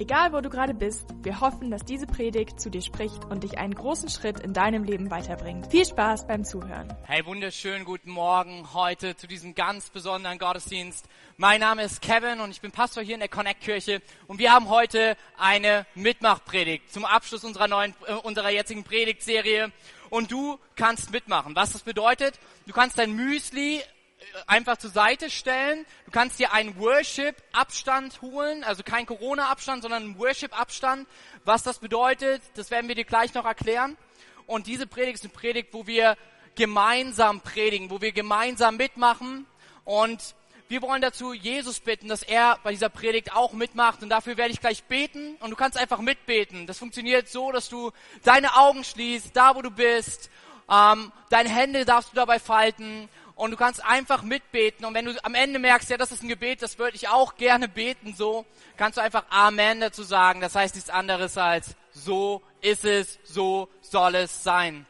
Egal 0.00 0.32
wo 0.32 0.40
du 0.40 0.48
gerade 0.48 0.74
bist, 0.74 1.06
wir 1.22 1.40
hoffen, 1.40 1.72
dass 1.72 1.84
diese 1.84 2.06
Predigt 2.06 2.60
zu 2.60 2.70
dir 2.70 2.82
spricht 2.82 3.24
und 3.24 3.42
dich 3.42 3.58
einen 3.58 3.74
großen 3.74 4.08
Schritt 4.08 4.38
in 4.38 4.52
deinem 4.52 4.84
Leben 4.84 5.10
weiterbringt. 5.10 5.72
Viel 5.72 5.84
Spaß 5.84 6.28
beim 6.28 6.44
Zuhören. 6.44 6.96
Hey, 7.02 7.26
wunderschönen 7.26 7.84
guten 7.84 8.12
Morgen 8.12 8.72
heute 8.74 9.16
zu 9.16 9.26
diesem 9.26 9.56
ganz 9.56 9.90
besonderen 9.90 10.38
Gottesdienst. 10.38 11.08
Mein 11.36 11.58
Name 11.58 11.82
ist 11.82 12.00
Kevin 12.00 12.38
und 12.38 12.52
ich 12.52 12.60
bin 12.60 12.70
Pastor 12.70 13.02
hier 13.02 13.14
in 13.14 13.20
der 13.20 13.28
Connect 13.28 13.60
Kirche 13.60 14.00
und 14.28 14.38
wir 14.38 14.52
haben 14.52 14.68
heute 14.68 15.16
eine 15.36 15.84
Mitmachpredigt 15.96 16.92
zum 16.92 17.04
Abschluss 17.04 17.42
unserer 17.42 17.66
neuen, 17.66 17.92
äh, 18.06 18.12
unserer 18.12 18.50
jetzigen 18.50 18.84
Predigtserie 18.84 19.72
und 20.10 20.30
du 20.30 20.60
kannst 20.76 21.10
mitmachen. 21.10 21.56
Was 21.56 21.72
das 21.72 21.82
bedeutet? 21.82 22.38
Du 22.68 22.72
kannst 22.72 22.98
dein 22.98 23.16
Müsli 23.16 23.82
einfach 24.46 24.76
zur 24.76 24.90
Seite 24.90 25.30
stellen. 25.30 25.86
Du 26.04 26.10
kannst 26.10 26.38
dir 26.38 26.52
einen 26.52 26.78
Worship-Abstand 26.78 28.20
holen, 28.22 28.64
also 28.64 28.82
kein 28.82 29.06
Corona-Abstand, 29.06 29.82
sondern 29.82 30.02
einen 30.02 30.18
Worship-Abstand. 30.18 31.08
Was 31.44 31.62
das 31.62 31.78
bedeutet, 31.78 32.42
das 32.54 32.70
werden 32.70 32.88
wir 32.88 32.94
dir 32.94 33.04
gleich 33.04 33.34
noch 33.34 33.44
erklären. 33.44 33.96
Und 34.46 34.66
diese 34.66 34.86
Predigt 34.86 35.16
ist 35.16 35.24
eine 35.24 35.32
Predigt, 35.32 35.72
wo 35.72 35.86
wir 35.86 36.16
gemeinsam 36.54 37.40
predigen, 37.40 37.90
wo 37.90 38.00
wir 38.00 38.12
gemeinsam 38.12 38.76
mitmachen. 38.76 39.46
Und 39.84 40.34
wir 40.68 40.82
wollen 40.82 41.00
dazu 41.00 41.32
Jesus 41.32 41.80
bitten, 41.80 42.08
dass 42.08 42.22
er 42.22 42.58
bei 42.62 42.72
dieser 42.72 42.88
Predigt 42.88 43.34
auch 43.34 43.52
mitmacht. 43.52 44.02
Und 44.02 44.10
dafür 44.10 44.36
werde 44.36 44.52
ich 44.52 44.60
gleich 44.60 44.84
beten. 44.84 45.36
Und 45.36 45.50
du 45.50 45.56
kannst 45.56 45.78
einfach 45.78 46.00
mitbeten. 46.00 46.66
Das 46.66 46.78
funktioniert 46.78 47.28
so, 47.28 47.52
dass 47.52 47.68
du 47.68 47.92
deine 48.24 48.56
Augen 48.56 48.84
schließt, 48.84 49.34
da 49.34 49.54
wo 49.54 49.62
du 49.62 49.70
bist. 49.70 50.30
Ähm, 50.70 51.12
deine 51.30 51.48
Hände 51.48 51.84
darfst 51.84 52.12
du 52.12 52.16
dabei 52.16 52.38
falten 52.38 53.08
und 53.38 53.52
du 53.52 53.56
kannst 53.56 53.84
einfach 53.84 54.22
mitbeten. 54.22 54.84
Und 54.84 54.94
wenn 54.94 55.04
du 55.04 55.24
am 55.24 55.34
Ende 55.34 55.60
merkst, 55.60 55.88
ja, 55.90 55.96
das 55.96 56.10
ist 56.10 56.24
ein 56.24 56.28
Gebet, 56.28 56.60
das 56.60 56.78
würde 56.78 56.96
ich 56.96 57.08
auch 57.08 57.36
gerne 57.36 57.68
beten, 57.68 58.12
so, 58.12 58.44
kannst 58.76 58.98
du 58.98 59.00
einfach 59.02 59.24
Amen 59.30 59.80
dazu 59.80 60.02
sagen. 60.02 60.40
Das 60.40 60.56
heißt 60.56 60.74
nichts 60.74 60.90
anderes 60.90 61.38
als, 61.38 61.76
so 61.92 62.42
ist 62.60 62.84
es, 62.84 63.20
so 63.22 63.68
soll 63.80 64.16
es 64.16 64.42
sein. 64.42 64.86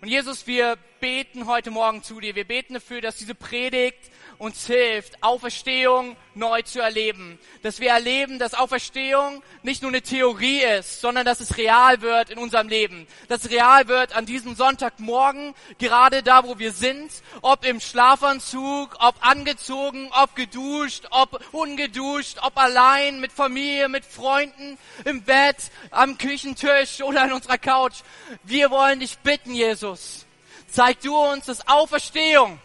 Und 0.00 0.08
Jesus, 0.08 0.46
wir 0.48 0.76
beten 1.00 1.46
heute 1.46 1.70
Morgen 1.70 2.02
zu 2.02 2.20
dir. 2.20 2.34
Wir 2.34 2.46
beten 2.46 2.74
dafür, 2.74 3.00
dass 3.00 3.16
diese 3.16 3.34
Predigt 3.34 4.10
uns 4.38 4.66
hilft, 4.66 5.22
Auferstehung 5.22 6.16
neu 6.34 6.62
zu 6.62 6.80
erleben. 6.80 7.38
Dass 7.62 7.80
wir 7.80 7.90
erleben, 7.90 8.38
dass 8.38 8.54
Auferstehung 8.54 9.42
nicht 9.62 9.82
nur 9.82 9.90
eine 9.90 10.02
Theorie 10.02 10.62
ist, 10.62 11.00
sondern 11.00 11.26
dass 11.26 11.40
es 11.40 11.56
real 11.56 12.00
wird 12.02 12.30
in 12.30 12.38
unserem 12.38 12.68
Leben. 12.68 13.06
Dass 13.26 13.44
es 13.44 13.50
real 13.50 13.88
wird 13.88 14.14
an 14.14 14.26
diesem 14.26 14.54
Sonntagmorgen, 14.54 15.54
gerade 15.78 16.22
da, 16.22 16.44
wo 16.44 16.58
wir 16.58 16.72
sind, 16.72 17.10
ob 17.42 17.64
im 17.64 17.80
Schlafanzug, 17.80 18.96
ob 19.00 19.14
angezogen, 19.20 20.10
ob 20.12 20.36
geduscht, 20.36 21.06
ob 21.10 21.42
ungeduscht, 21.52 22.38
ob 22.42 22.56
allein, 22.56 23.20
mit 23.20 23.32
Familie, 23.32 23.88
mit 23.88 24.04
Freunden, 24.04 24.78
im 25.04 25.22
Bett, 25.22 25.56
am 25.90 26.16
Küchentisch 26.16 27.02
oder 27.02 27.22
an 27.22 27.32
unserer 27.32 27.58
Couch. 27.58 27.96
Wir 28.44 28.70
wollen 28.70 29.00
dich 29.00 29.18
bitten, 29.18 29.52
Jesus. 29.52 30.27
Zeig 30.68 31.00
du 31.00 31.16
uns, 31.16 31.46
dass 31.46 31.66
Auferstehung 31.66 32.60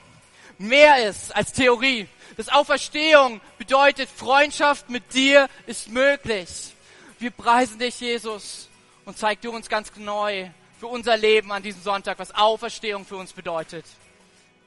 mehr 0.57 1.07
ist 1.07 1.35
als 1.35 1.53
Theorie. 1.53 2.07
Das 2.37 2.49
Auferstehung 2.49 3.41
bedeutet, 3.57 4.09
Freundschaft 4.09 4.89
mit 4.89 5.13
dir 5.13 5.49
ist 5.67 5.89
möglich. 5.89 6.73
Wir 7.19 7.31
preisen 7.31 7.80
dich, 7.80 7.99
Jesus, 7.99 8.67
und 9.05 9.17
zeig 9.17 9.42
du 9.42 9.52
uns 9.52 9.69
ganz 9.69 9.95
neu 9.95 10.49
für 10.80 10.87
unser 10.87 11.15
Leben 11.15 11.52
an 11.52 11.63
diesem 11.63 11.81
Sonntag, 11.81 12.19
was 12.19 12.36
Auferstehung 12.36 13.05
für 13.05 13.15
uns 13.15 13.31
bedeutet. 13.31 13.86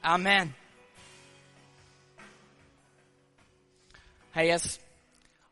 Amen. 0.01 0.55
Hey, 4.31 4.49
yes. 4.49 4.79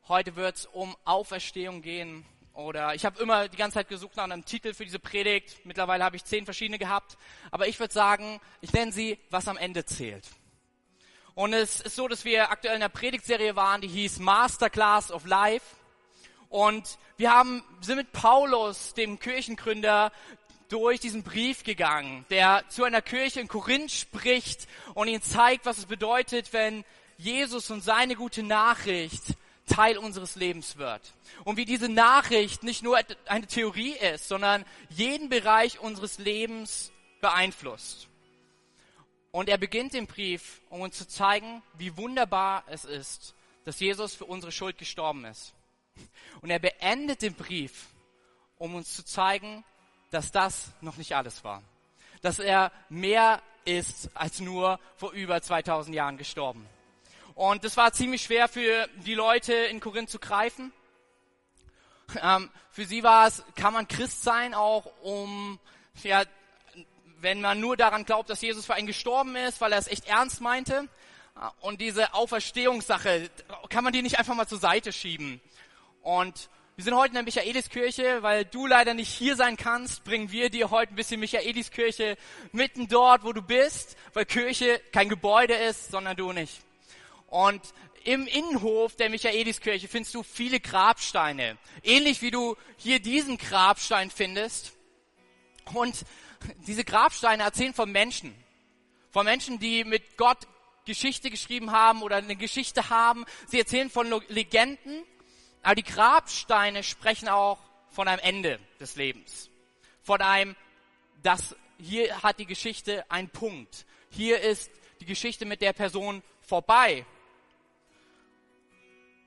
heute 0.07 0.35
wird 0.35 0.57
es 0.57 0.65
um 0.67 0.95
Auferstehung 1.05 1.81
gehen. 1.81 2.25
Oder 2.55 2.95
ich 2.95 3.03
habe 3.03 3.21
immer 3.21 3.49
die 3.49 3.57
ganze 3.57 3.75
Zeit 3.75 3.89
gesucht 3.89 4.15
nach 4.15 4.23
einem 4.23 4.45
Titel 4.45 4.73
für 4.73 4.85
diese 4.85 4.97
Predigt. 4.97 5.65
Mittlerweile 5.65 6.05
habe 6.05 6.15
ich 6.15 6.23
zehn 6.23 6.45
verschiedene 6.45 6.79
gehabt. 6.79 7.17
Aber 7.51 7.67
ich 7.67 7.79
würde 7.81 7.93
sagen, 7.93 8.39
ich 8.61 8.71
nenne 8.71 8.93
sie, 8.93 9.19
was 9.29 9.49
am 9.49 9.57
Ende 9.57 9.85
zählt. 9.85 10.25
Und 11.33 11.51
es 11.51 11.81
ist 11.81 11.97
so, 11.97 12.07
dass 12.07 12.23
wir 12.23 12.51
aktuell 12.51 12.75
in 12.75 12.79
der 12.79 12.87
Predigtserie 12.87 13.57
waren, 13.57 13.81
die 13.81 13.89
hieß 13.89 14.19
Masterclass 14.19 15.11
of 15.11 15.25
Life. 15.25 15.65
Und 16.47 16.97
wir 17.17 17.33
haben, 17.33 17.61
sind 17.81 17.97
mit 17.97 18.13
Paulus, 18.13 18.93
dem 18.93 19.19
Kirchengründer, 19.19 20.13
durch 20.69 21.01
diesen 21.01 21.23
Brief 21.23 21.63
gegangen, 21.63 22.25
der 22.29 22.63
zu 22.69 22.85
einer 22.85 23.01
Kirche 23.01 23.41
in 23.41 23.49
Korinth 23.49 23.91
spricht 23.91 24.65
und 24.93 25.09
ihnen 25.09 25.21
zeigt, 25.21 25.65
was 25.65 25.77
es 25.77 25.85
bedeutet, 25.87 26.53
wenn 26.53 26.85
Jesus 27.17 27.69
und 27.69 27.83
seine 27.83 28.15
gute 28.15 28.43
Nachricht 28.43 29.35
Teil 29.65 29.97
unseres 29.97 30.35
Lebens 30.35 30.77
wird. 30.77 31.13
Und 31.43 31.57
wie 31.57 31.65
diese 31.65 31.89
Nachricht 31.89 32.63
nicht 32.63 32.83
nur 32.83 32.99
eine 33.25 33.47
Theorie 33.47 33.93
ist, 33.93 34.27
sondern 34.27 34.65
jeden 34.89 35.29
Bereich 35.29 35.79
unseres 35.79 36.17
Lebens 36.19 36.91
beeinflusst. 37.21 38.07
Und 39.31 39.49
er 39.49 39.57
beginnt 39.57 39.93
den 39.93 40.07
Brief, 40.07 40.61
um 40.69 40.81
uns 40.81 40.97
zu 40.97 41.07
zeigen, 41.07 41.61
wie 41.73 41.97
wunderbar 41.97 42.63
es 42.67 42.85
ist, 42.85 43.35
dass 43.65 43.79
Jesus 43.79 44.15
für 44.15 44.25
unsere 44.25 44.51
Schuld 44.51 44.77
gestorben 44.77 45.25
ist. 45.25 45.53
Und 46.41 46.51
er 46.51 46.59
beendet 46.59 47.21
den 47.21 47.33
Brief, 47.33 47.87
um 48.57 48.75
uns 48.75 48.95
zu 48.95 49.03
zeigen, 49.03 49.65
dass 50.11 50.31
das 50.31 50.71
noch 50.81 50.97
nicht 50.97 51.15
alles 51.15 51.43
war. 51.43 51.63
Dass 52.21 52.39
er 52.39 52.71
mehr 52.89 53.41
ist 53.65 54.09
als 54.13 54.39
nur 54.39 54.79
vor 54.95 55.11
über 55.11 55.41
2000 55.41 55.95
Jahren 55.95 56.17
gestorben. 56.17 56.65
Und 57.35 57.65
das 57.65 57.75
war 57.77 57.91
ziemlich 57.91 58.23
schwer 58.23 58.47
für 58.47 58.87
die 59.05 59.13
Leute 59.13 59.53
in 59.53 59.81
Korinth 59.81 60.09
zu 60.09 60.19
greifen. 60.19 60.71
Ähm, 62.21 62.49
für 62.71 62.85
sie 62.85 63.03
war 63.03 63.27
es, 63.27 63.43
kann 63.55 63.73
man 63.73 63.87
Christ 63.87 64.23
sein, 64.23 64.53
auch 64.53 64.85
um 65.01 65.59
ja, 66.03 66.23
wenn 67.19 67.41
man 67.41 67.59
nur 67.59 67.75
daran 67.77 68.05
glaubt, 68.05 68.29
dass 68.29 68.41
Jesus 68.41 68.65
für 68.65 68.73
einen 68.73 68.87
gestorben 68.87 69.35
ist, 69.35 69.59
weil 69.61 69.71
er 69.71 69.79
es 69.79 69.87
echt 69.87 70.07
ernst 70.07 70.41
meinte. 70.41 70.87
Und 71.59 71.81
diese 71.81 72.13
Auferstehungssache, 72.13 73.29
kann 73.69 73.83
man 73.83 73.91
die 73.91 74.01
nicht 74.01 74.17
einfach 74.17 74.35
mal 74.35 74.47
zur 74.47 74.59
Seite 74.59 74.93
schieben. 74.93 75.41
Und 76.01 76.49
wir 76.77 76.83
sind 76.83 76.95
heute 76.95 77.09
in 77.09 77.15
der 77.15 77.23
Michaeliskirche, 77.23 78.21
weil 78.21 78.45
du 78.45 78.67
leider 78.67 78.93
nicht 78.93 79.09
hier 79.09 79.35
sein 79.35 79.57
kannst, 79.57 80.03
bringen 80.03 80.31
wir 80.31 80.49
dir 80.49 80.69
heute 80.71 80.93
ein 80.93 80.95
bisschen 80.95 81.19
Michaeliskirche 81.19 82.17
mitten 82.51 82.87
dort, 82.87 83.23
wo 83.23 83.33
du 83.33 83.41
bist, 83.41 83.97
weil 84.13 84.25
Kirche 84.25 84.81
kein 84.93 85.09
Gebäude 85.09 85.53
ist, 85.53 85.91
sondern 85.91 86.15
du 86.15 86.31
nicht. 86.31 86.64
Und 87.35 87.61
im 88.05 88.27
Innenhof 88.27 88.95
der 88.95 89.09
Michaeliskirche 89.09 89.89
findest 89.89 90.15
du 90.15 90.23
viele 90.23 90.61
Grabsteine. 90.61 91.57
Ähnlich 91.83 92.21
wie 92.21 92.31
du 92.31 92.55
hier 92.77 93.01
diesen 93.01 93.37
Grabstein 93.37 94.09
findest. 94.09 94.71
Und 95.73 96.05
diese 96.65 96.85
Grabsteine 96.85 97.43
erzählen 97.43 97.73
von 97.73 97.91
Menschen. 97.91 98.33
Von 99.11 99.25
Menschen, 99.25 99.59
die 99.59 99.83
mit 99.83 100.15
Gott 100.15 100.47
Geschichte 100.85 101.29
geschrieben 101.29 101.71
haben 101.71 102.03
oder 102.03 102.15
eine 102.15 102.37
Geschichte 102.37 102.89
haben. 102.89 103.25
Sie 103.47 103.59
erzählen 103.59 103.89
von 103.89 104.07
Legenden. 104.29 105.03
Aber 105.61 105.75
die 105.75 105.83
Grabsteine 105.83 106.83
sprechen 106.83 107.27
auch 107.27 107.59
von 107.89 108.07
einem 108.07 108.19
Ende 108.19 108.59
des 108.79 108.95
Lebens. 108.95 109.49
Von 110.03 110.21
einem, 110.21 110.55
das, 111.21 111.53
hier 111.79 112.23
hat 112.23 112.39
die 112.39 112.45
Geschichte 112.45 113.03
einen 113.11 113.27
Punkt. 113.27 113.85
Hier 114.09 114.39
ist 114.39 114.71
die 115.01 115.05
Geschichte 115.05 115.43
mit 115.43 115.59
der 115.59 115.73
Person 115.73 116.23
vorbei. 116.39 117.05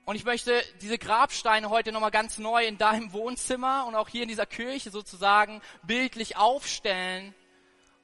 Und 0.09 0.15
ich 0.15 0.25
möchte 0.25 0.63
diese 0.81 0.97
Grabsteine 0.97 1.69
heute 1.69 1.91
nochmal 1.91 2.09
ganz 2.09 2.39
neu 2.39 2.65
in 2.65 2.79
deinem 2.79 3.13
Wohnzimmer 3.13 3.85
und 3.85 3.93
auch 3.93 4.09
hier 4.09 4.23
in 4.23 4.27
dieser 4.27 4.47
Kirche 4.47 4.89
sozusagen 4.89 5.61
bildlich 5.83 6.35
aufstellen, 6.35 7.35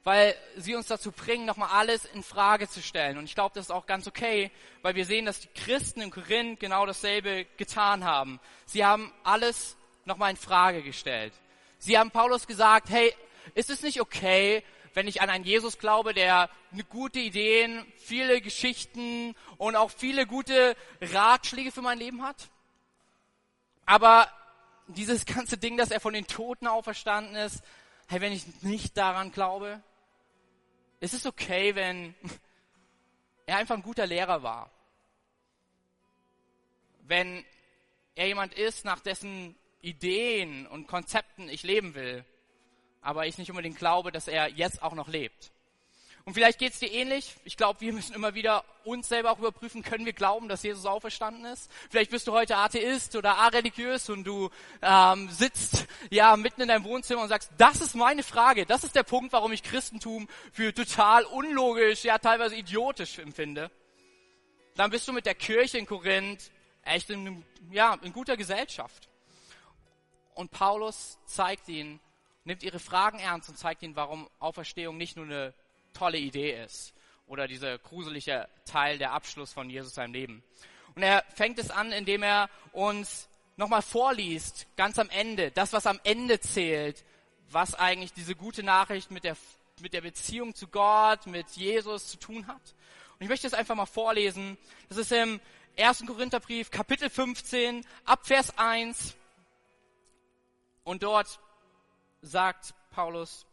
weil 0.04 0.36
sie 0.56 0.76
uns 0.76 0.86
dazu 0.86 1.10
bringen, 1.10 1.46
nochmal 1.46 1.70
alles 1.72 2.04
in 2.04 2.22
Frage 2.22 2.68
zu 2.68 2.80
stellen. 2.80 3.18
Und 3.18 3.24
ich 3.24 3.34
glaube, 3.34 3.56
das 3.56 3.64
ist 3.64 3.70
auch 3.72 3.86
ganz 3.86 4.06
okay, 4.06 4.52
weil 4.82 4.94
wir 4.94 5.04
sehen, 5.04 5.26
dass 5.26 5.40
die 5.40 5.48
Christen 5.48 6.00
in 6.00 6.12
Korinth 6.12 6.60
genau 6.60 6.86
dasselbe 6.86 7.44
getan 7.56 8.04
haben. 8.04 8.38
Sie 8.66 8.84
haben 8.84 9.12
alles 9.24 9.76
nochmal 10.04 10.30
in 10.30 10.36
Frage 10.36 10.84
gestellt. 10.84 11.32
Sie 11.80 11.98
haben 11.98 12.12
Paulus 12.12 12.46
gesagt, 12.46 12.88
hey, 12.88 13.12
ist 13.56 13.68
es 13.68 13.82
nicht 13.82 14.00
okay, 14.00 14.62
wenn 14.96 15.08
ich 15.08 15.20
an 15.20 15.28
einen 15.28 15.44
Jesus 15.44 15.78
glaube, 15.78 16.14
der 16.14 16.48
gute 16.88 17.18
Ideen, 17.18 17.84
viele 17.98 18.40
Geschichten 18.40 19.36
und 19.58 19.76
auch 19.76 19.90
viele 19.90 20.26
gute 20.26 20.74
Ratschläge 21.02 21.70
für 21.70 21.82
mein 21.82 21.98
Leben 21.98 22.22
hat. 22.22 22.48
Aber 23.84 24.26
dieses 24.86 25.26
ganze 25.26 25.58
Ding, 25.58 25.76
dass 25.76 25.90
er 25.90 26.00
von 26.00 26.14
den 26.14 26.26
Toten 26.26 26.66
auferstanden 26.66 27.36
ist, 27.36 27.62
hey, 28.08 28.22
wenn 28.22 28.32
ich 28.32 28.62
nicht 28.62 28.96
daran 28.96 29.32
glaube? 29.32 29.82
Ist 31.00 31.12
es 31.12 31.26
okay, 31.26 31.74
wenn 31.74 32.14
er 33.44 33.58
einfach 33.58 33.76
ein 33.76 33.82
guter 33.82 34.06
Lehrer 34.06 34.42
war? 34.42 34.70
Wenn 37.02 37.44
er 38.14 38.28
jemand 38.28 38.54
ist, 38.54 38.86
nach 38.86 39.00
dessen 39.00 39.56
Ideen 39.82 40.66
und 40.66 40.86
Konzepten 40.86 41.50
ich 41.50 41.64
leben 41.64 41.94
will, 41.94 42.24
aber 43.06 43.26
ich 43.26 43.38
nicht 43.38 43.50
unbedingt 43.50 43.78
glaube, 43.78 44.10
dass 44.10 44.26
er 44.26 44.48
jetzt 44.48 44.82
auch 44.82 44.94
noch 44.94 45.08
lebt. 45.08 45.52
Und 46.24 46.34
vielleicht 46.34 46.58
geht 46.58 46.72
es 46.72 46.80
dir 46.80 46.90
ähnlich. 46.90 47.36
Ich 47.44 47.56
glaube, 47.56 47.80
wir 47.80 47.92
müssen 47.92 48.12
immer 48.12 48.34
wieder 48.34 48.64
uns 48.82 49.08
selber 49.08 49.30
auch 49.30 49.38
überprüfen, 49.38 49.84
können 49.84 50.06
wir 50.06 50.12
glauben, 50.12 50.48
dass 50.48 50.64
Jesus 50.64 50.84
auferstanden 50.84 51.44
ist? 51.44 51.70
Vielleicht 51.88 52.10
bist 52.10 52.26
du 52.26 52.32
heute 52.32 52.56
Atheist 52.56 53.14
oder 53.14 53.36
areligiös 53.36 54.10
und 54.10 54.24
du 54.24 54.50
ähm, 54.82 55.30
sitzt 55.30 55.86
ja 56.10 56.36
mitten 56.36 56.62
in 56.62 56.68
deinem 56.68 56.82
Wohnzimmer 56.82 57.22
und 57.22 57.28
sagst, 57.28 57.52
das 57.58 57.80
ist 57.80 57.94
meine 57.94 58.24
Frage, 58.24 58.66
das 58.66 58.82
ist 58.82 58.96
der 58.96 59.04
Punkt, 59.04 59.32
warum 59.32 59.52
ich 59.52 59.62
Christentum 59.62 60.26
für 60.52 60.74
total 60.74 61.24
unlogisch, 61.26 62.02
ja 62.02 62.18
teilweise 62.18 62.56
idiotisch 62.56 63.20
empfinde. 63.20 63.70
Dann 64.74 64.90
bist 64.90 65.06
du 65.06 65.12
mit 65.12 65.26
der 65.26 65.36
Kirche 65.36 65.78
in 65.78 65.86
Korinth 65.86 66.50
echt 66.82 67.08
in, 67.08 67.44
ja, 67.70 67.96
in 68.02 68.12
guter 68.12 68.36
Gesellschaft. 68.36 69.08
Und 70.34 70.50
Paulus 70.50 71.18
zeigt 71.24 71.68
ihnen, 71.68 72.00
nimmt 72.46 72.62
ihre 72.62 72.78
Fragen 72.78 73.18
ernst 73.18 73.48
und 73.48 73.58
zeigt 73.58 73.82
ihnen, 73.82 73.96
warum 73.96 74.28
Auferstehung 74.38 74.96
nicht 74.96 75.16
nur 75.16 75.26
eine 75.26 75.54
tolle 75.92 76.18
Idee 76.18 76.62
ist 76.64 76.94
oder 77.26 77.48
dieser 77.48 77.78
gruselige 77.78 78.48
Teil 78.64 78.98
der 78.98 79.12
Abschluss 79.12 79.52
von 79.52 79.68
Jesus 79.68 79.94
seinem 79.94 80.14
Leben. 80.14 80.42
Und 80.94 81.02
er 81.02 81.24
fängt 81.34 81.58
es 81.58 81.70
an, 81.70 81.92
indem 81.92 82.22
er 82.22 82.48
uns 82.72 83.28
nochmal 83.56 83.82
vorliest, 83.82 84.66
ganz 84.76 84.98
am 84.98 85.10
Ende, 85.10 85.50
das, 85.50 85.72
was 85.72 85.86
am 85.86 86.00
Ende 86.04 86.40
zählt, 86.40 87.04
was 87.50 87.74
eigentlich 87.74 88.12
diese 88.12 88.34
gute 88.34 88.62
Nachricht 88.62 89.10
mit 89.10 89.24
der, 89.24 89.36
mit 89.80 89.92
der 89.92 90.00
Beziehung 90.00 90.54
zu 90.54 90.68
Gott, 90.68 91.26
mit 91.26 91.50
Jesus 91.50 92.08
zu 92.08 92.18
tun 92.18 92.46
hat. 92.46 92.74
Und 93.18 93.22
ich 93.22 93.28
möchte 93.28 93.46
es 93.46 93.54
einfach 93.54 93.74
mal 93.74 93.86
vorlesen. 93.86 94.56
Das 94.88 94.98
ist 94.98 95.10
im 95.10 95.40
1. 95.78 96.04
Korintherbrief, 96.06 96.70
Kapitel 96.70 97.10
15, 97.10 97.84
ab 98.04 98.26
Vers 98.26 98.56
1. 98.56 99.16
Und 100.84 101.02
dort 101.02 101.40
sagt 102.26 102.74
Paulus, 102.90 103.46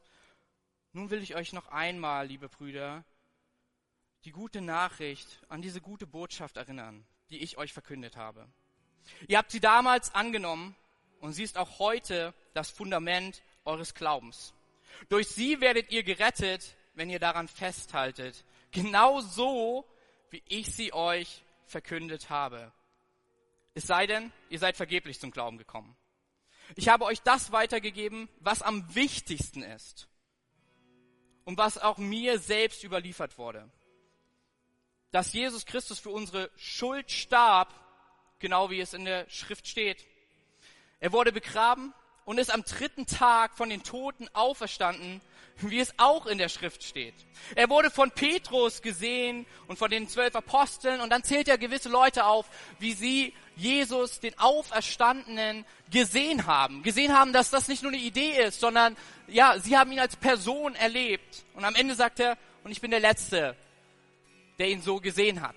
nun 0.93 1.09
will 1.09 1.21
ich 1.21 1.35
euch 1.35 1.53
noch 1.53 1.67
einmal, 1.67 2.27
liebe 2.27 2.49
Brüder, 2.49 3.03
die 4.25 4.31
gute 4.31 4.61
Nachricht 4.61 5.41
an 5.49 5.61
diese 5.61 5.81
gute 5.81 6.07
Botschaft 6.07 6.57
erinnern, 6.57 7.05
die 7.29 7.39
ich 7.39 7.57
euch 7.57 7.73
verkündet 7.73 8.17
habe. 8.17 8.47
Ihr 9.27 9.37
habt 9.37 9.51
sie 9.51 9.59
damals 9.59 10.15
angenommen 10.15 10.75
und 11.19 11.33
sie 11.33 11.43
ist 11.43 11.57
auch 11.57 11.79
heute 11.79 12.33
das 12.53 12.69
Fundament 12.69 13.43
eures 13.65 13.93
Glaubens. 13.93 14.53
Durch 15.09 15.27
sie 15.27 15.61
werdet 15.61 15.91
ihr 15.91 16.03
gerettet, 16.03 16.75
wenn 16.93 17.09
ihr 17.09 17.19
daran 17.19 17.47
festhaltet, 17.47 18.45
genau 18.71 19.21
so, 19.21 19.85
wie 20.29 20.43
ich 20.47 20.73
sie 20.73 20.93
euch 20.93 21.43
verkündet 21.65 22.29
habe. 22.29 22.71
Es 23.73 23.87
sei 23.87 24.07
denn, 24.07 24.31
ihr 24.49 24.59
seid 24.59 24.77
vergeblich 24.77 25.19
zum 25.19 25.31
Glauben 25.31 25.57
gekommen. 25.57 25.95
Ich 26.75 26.89
habe 26.89 27.05
euch 27.05 27.21
das 27.21 27.51
weitergegeben, 27.51 28.29
was 28.39 28.61
am 28.61 28.95
wichtigsten 28.95 29.61
ist 29.61 30.07
und 31.45 31.57
was 31.57 31.77
auch 31.77 31.97
mir 31.97 32.39
selbst 32.39 32.83
überliefert 32.83 33.37
wurde. 33.37 33.69
Dass 35.11 35.33
Jesus 35.33 35.65
Christus 35.65 35.99
für 35.99 36.09
unsere 36.09 36.49
Schuld 36.55 37.11
starb, 37.11 37.73
genau 38.39 38.69
wie 38.69 38.79
es 38.79 38.93
in 38.93 39.05
der 39.05 39.29
Schrift 39.29 39.67
steht. 39.67 40.03
Er 40.99 41.11
wurde 41.11 41.31
begraben 41.31 41.93
und 42.25 42.37
ist 42.37 42.53
am 42.53 42.63
dritten 42.63 43.05
Tag 43.05 43.55
von 43.55 43.69
den 43.69 43.83
Toten 43.83 44.27
auferstanden, 44.33 45.21
wie 45.57 45.79
es 45.79 45.93
auch 45.97 46.25
in 46.25 46.37
der 46.37 46.49
Schrift 46.49 46.83
steht. 46.83 47.13
Er 47.55 47.69
wurde 47.69 47.91
von 47.91 48.11
Petrus 48.11 48.81
gesehen 48.81 49.45
und 49.67 49.77
von 49.77 49.89
den 49.89 50.07
zwölf 50.07 50.35
Aposteln 50.35 50.99
und 50.99 51.09
dann 51.11 51.23
zählt 51.23 51.47
er 51.47 51.57
gewisse 51.57 51.89
Leute 51.89 52.25
auf, 52.25 52.47
wie 52.79 52.93
sie 52.93 53.33
Jesus, 53.55 54.19
den 54.19 54.37
Auferstandenen, 54.39 55.65
gesehen 55.91 56.47
haben. 56.47 56.81
Gesehen 56.81 57.13
haben, 57.13 57.33
dass 57.33 57.51
das 57.51 57.67
nicht 57.67 57.83
nur 57.83 57.91
eine 57.91 58.01
Idee 58.01 58.43
ist, 58.43 58.59
sondern 58.59 58.97
ja, 59.27 59.59
sie 59.59 59.77
haben 59.77 59.91
ihn 59.91 59.99
als 59.99 60.15
Person 60.15 60.75
erlebt. 60.75 61.43
Und 61.53 61.65
am 61.65 61.75
Ende 61.75 61.95
sagt 61.95 62.19
er, 62.19 62.37
und 62.63 62.71
ich 62.71 62.81
bin 62.81 62.91
der 62.91 62.99
Letzte, 62.99 63.55
der 64.57 64.69
ihn 64.69 64.81
so 64.81 64.99
gesehen 64.99 65.41
hat. 65.41 65.55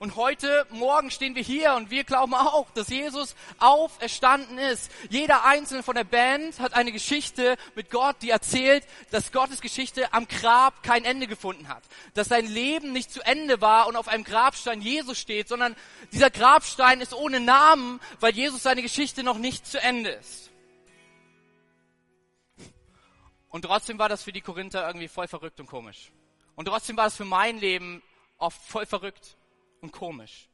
Und 0.00 0.16
heute 0.16 0.66
Morgen 0.70 1.10
stehen 1.12 1.36
wir 1.36 1.42
hier 1.42 1.74
und 1.74 1.90
wir 1.90 2.02
glauben 2.02 2.34
auch, 2.34 2.68
dass 2.72 2.88
Jesus 2.88 3.36
auferstanden 3.58 4.58
ist. 4.58 4.90
Jeder 5.08 5.44
einzelne 5.44 5.84
von 5.84 5.94
der 5.94 6.04
Band 6.04 6.58
hat 6.58 6.74
eine 6.74 6.90
Geschichte 6.90 7.56
mit 7.76 7.90
Gott, 7.90 8.16
die 8.20 8.30
erzählt, 8.30 8.84
dass 9.12 9.30
Gottes 9.30 9.60
Geschichte 9.60 10.12
am 10.12 10.26
Grab 10.26 10.82
kein 10.82 11.04
Ende 11.04 11.28
gefunden 11.28 11.68
hat. 11.68 11.84
Dass 12.14 12.28
sein 12.28 12.46
Leben 12.46 12.92
nicht 12.92 13.12
zu 13.12 13.22
Ende 13.22 13.60
war 13.60 13.86
und 13.86 13.94
auf 13.94 14.08
einem 14.08 14.24
Grabstein 14.24 14.82
Jesus 14.82 15.18
steht, 15.18 15.48
sondern 15.48 15.76
dieser 16.12 16.30
Grabstein 16.30 17.00
ist 17.00 17.14
ohne 17.14 17.38
Namen, 17.38 18.00
weil 18.18 18.34
Jesus 18.34 18.64
seine 18.64 18.82
Geschichte 18.82 19.22
noch 19.22 19.38
nicht 19.38 19.64
zu 19.64 19.80
Ende 19.80 20.10
ist. 20.10 20.50
Und 23.48 23.62
trotzdem 23.62 24.00
war 24.00 24.08
das 24.08 24.24
für 24.24 24.32
die 24.32 24.40
Korinther 24.40 24.84
irgendwie 24.84 25.06
voll 25.06 25.28
verrückt 25.28 25.60
und 25.60 25.66
komisch. 25.66 26.10
Und 26.56 26.64
trotzdem 26.64 26.96
war 26.96 27.06
es 27.06 27.16
für 27.16 27.24
mein 27.24 27.58
Leben 27.58 28.02
oft 28.38 28.60
voll 28.60 28.86
verrückt 28.86 29.36
und 29.84 29.92
komisch. 29.92 30.48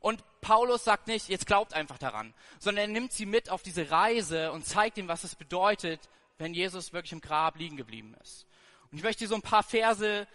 Und 0.00 0.24
Paulus 0.40 0.84
sagt 0.84 1.06
nicht, 1.06 1.28
jetzt 1.28 1.46
glaubt 1.46 1.74
einfach 1.74 1.98
daran, 1.98 2.32
sondern 2.58 2.88
er 2.88 2.92
nimmt 2.92 3.12
sie 3.12 3.26
mit 3.26 3.50
auf 3.50 3.62
diese 3.62 3.90
Reise 3.90 4.52
und 4.52 4.64
zeigt 4.64 4.96
ihnen, 4.96 5.08
was 5.08 5.24
es 5.24 5.34
bedeutet, 5.34 6.08
wenn 6.38 6.54
Jesus 6.54 6.92
wirklich 6.92 7.12
im 7.12 7.20
Grab 7.20 7.56
liegen 7.58 7.76
geblieben 7.76 8.16
ist. 8.22 8.46
Und 8.90 8.98
ich 8.98 9.04
möchte 9.04 9.24
dir 9.24 9.28
so 9.28 9.34
ein 9.34 9.42
paar 9.42 9.62
Verse 9.62 10.26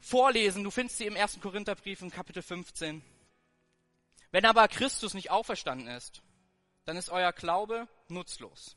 vorlesen. 0.00 0.62
Du 0.62 0.70
findest 0.70 0.98
sie 0.98 1.06
im 1.06 1.16
1. 1.16 1.40
Korintherbrief 1.40 2.00
in 2.02 2.10
Kapitel 2.10 2.42
15. 2.42 3.02
Wenn 4.30 4.44
aber 4.44 4.68
Christus 4.68 5.14
nicht 5.14 5.30
auferstanden 5.30 5.88
ist, 5.88 6.22
dann 6.84 6.96
ist 6.96 7.10
euer 7.10 7.32
Glaube 7.32 7.88
nutzlos. 8.08 8.76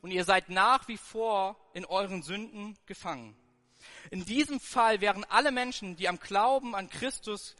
Und 0.00 0.10
ihr 0.10 0.24
seid 0.24 0.48
nach 0.48 0.88
wie 0.88 0.96
vor 0.96 1.56
in 1.74 1.84
euren 1.84 2.22
Sünden 2.22 2.76
gefangen. 2.86 3.36
In 4.10 4.24
diesem 4.24 4.60
Fall 4.60 5.00
wären 5.00 5.24
alle 5.24 5.52
Menschen, 5.52 5.96
die 5.96 6.08
am 6.08 6.18
Glauben 6.18 6.74
an 6.74 6.88
Christus 6.88 7.56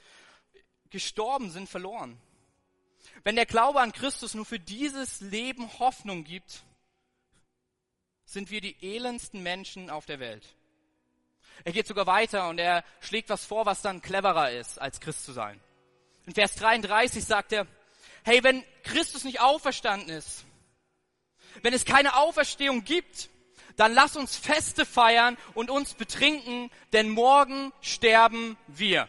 gestorben 0.90 1.50
sind, 1.50 1.68
verloren. 1.68 2.20
Wenn 3.22 3.36
der 3.36 3.46
Glaube 3.46 3.80
an 3.80 3.92
Christus 3.92 4.34
nur 4.34 4.46
für 4.46 4.58
dieses 4.58 5.20
Leben 5.20 5.78
Hoffnung 5.78 6.24
gibt, 6.24 6.62
sind 8.24 8.50
wir 8.50 8.60
die 8.60 8.76
elendsten 8.80 9.42
Menschen 9.42 9.90
auf 9.90 10.06
der 10.06 10.20
Welt. 10.20 10.46
Er 11.64 11.72
geht 11.72 11.86
sogar 11.86 12.06
weiter 12.06 12.48
und 12.48 12.58
er 12.58 12.84
schlägt 13.00 13.28
was 13.28 13.44
vor, 13.44 13.66
was 13.66 13.82
dann 13.82 14.02
cleverer 14.02 14.50
ist, 14.52 14.80
als 14.80 15.00
Christ 15.00 15.24
zu 15.24 15.32
sein. 15.32 15.60
In 16.26 16.34
Vers 16.34 16.54
33 16.54 17.24
sagt 17.24 17.52
er, 17.52 17.66
hey, 18.24 18.42
wenn 18.42 18.64
Christus 18.84 19.24
nicht 19.24 19.40
auferstanden 19.40 20.10
ist, 20.10 20.44
wenn 21.62 21.74
es 21.74 21.84
keine 21.84 22.16
Auferstehung 22.16 22.84
gibt, 22.84 23.29
dann 23.80 23.94
lass 23.94 24.14
uns 24.14 24.36
Feste 24.36 24.84
feiern 24.84 25.38
und 25.54 25.70
uns 25.70 25.94
betrinken, 25.94 26.70
denn 26.92 27.08
morgen 27.08 27.72
sterben 27.80 28.58
wir. 28.66 29.08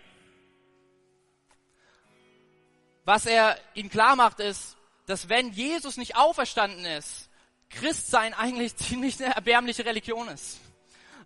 Was 3.04 3.26
er 3.26 3.58
ihnen 3.74 3.90
klar 3.90 4.16
macht, 4.16 4.40
ist, 4.40 4.78
dass 5.08 5.28
wenn 5.28 5.52
Jesus 5.52 5.98
nicht 5.98 6.16
auferstanden 6.16 6.86
ist, 6.86 7.28
Christsein 7.70 8.34
eigentlich 8.34 8.74
ziemlich 8.78 9.22
eine 9.22 9.36
erbärmliche 9.36 9.84
Religion 9.84 10.30
ist. 10.30 10.62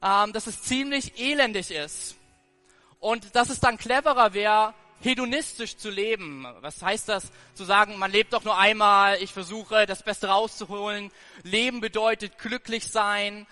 Ähm, 0.01 0.33
dass 0.33 0.47
es 0.47 0.63
ziemlich 0.63 1.19
elendig 1.19 1.69
ist. 1.69 2.15
Und 2.99 3.35
dass 3.35 3.51
es 3.51 3.59
dann 3.59 3.77
cleverer 3.77 4.33
wäre, 4.33 4.73
hedonistisch 5.01 5.77
zu 5.77 5.89
leben. 5.89 6.47
Was 6.61 6.81
heißt 6.81 7.09
das? 7.09 7.31
Zu 7.53 7.63
sagen, 7.63 7.97
man 7.97 8.11
lebt 8.11 8.33
doch 8.33 8.43
nur 8.43 8.57
einmal, 8.57 9.21
ich 9.21 9.33
versuche 9.33 9.85
das 9.85 10.03
Beste 10.03 10.27
rauszuholen. 10.27 11.11
Leben 11.43 11.81
bedeutet 11.81 12.37
glücklich 12.37 12.87
sein. 12.87 13.47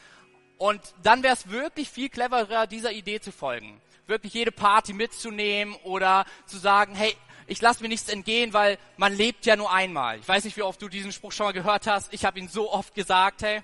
Und 0.57 0.81
dann 1.03 1.23
wäre 1.23 1.33
es 1.33 1.50
wirklich 1.50 1.89
viel 1.89 2.09
cleverer, 2.09 2.67
dieser 2.67 2.91
Idee 2.91 3.19
zu 3.19 3.31
folgen. 3.31 3.81
Wirklich 4.07 4.33
jede 4.33 4.51
Party 4.51 4.93
mitzunehmen 4.93 5.75
oder 5.83 6.25
zu 6.45 6.57
sagen, 6.57 6.95
hey, 6.95 7.15
ich 7.47 7.62
lasse 7.62 7.83
mir 7.83 7.89
nichts 7.89 8.09
entgehen, 8.09 8.53
weil 8.53 8.77
man 8.97 9.13
lebt 9.13 9.45
ja 9.45 9.55
nur 9.55 9.71
einmal. 9.71 10.19
Ich 10.19 10.27
weiß 10.27 10.45
nicht, 10.45 10.57
wie 10.57 10.62
oft 10.62 10.81
du 10.81 10.88
diesen 10.88 11.12
Spruch 11.12 11.31
schon 11.31 11.45
mal 11.45 11.51
gehört 11.51 11.88
hast. 11.88 12.13
Ich 12.13 12.25
habe 12.25 12.39
ihn 12.39 12.47
so 12.47 12.71
oft 12.71 12.95
gesagt, 12.95 13.43
hey. 13.43 13.62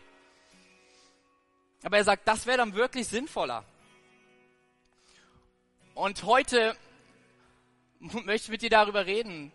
Aber 1.83 1.97
er 1.97 2.03
sagt, 2.03 2.27
das 2.27 2.45
wäre 2.45 2.57
dann 2.57 2.73
wirklich 2.73 3.07
sinnvoller. 3.07 3.63
Und 5.93 6.23
heute 6.23 6.75
möchte 8.25 8.51
mit 8.51 8.61
dir 8.61 8.69
darüber 8.69 9.05
reden. 9.05 9.51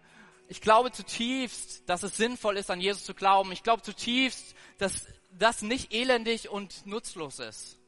Ich 0.49 0.61
glaube 0.61 0.93
zutiefst, 0.93 1.89
dass 1.89 2.03
es 2.03 2.17
sinnvoll 2.17 2.57
ist, 2.57 2.71
an 2.71 2.81
Jesus 2.81 3.05
zu 3.05 3.15
glauben. 3.15 3.53
Ich 3.53 3.63
glaube 3.63 3.83
zutiefst, 3.83 4.55
dass 4.79 5.07
das 5.31 5.63
nicht 5.63 5.93
elendig 5.93 6.49
und 6.51 6.87
nutzlos 6.87 7.39
ist. 7.39 7.79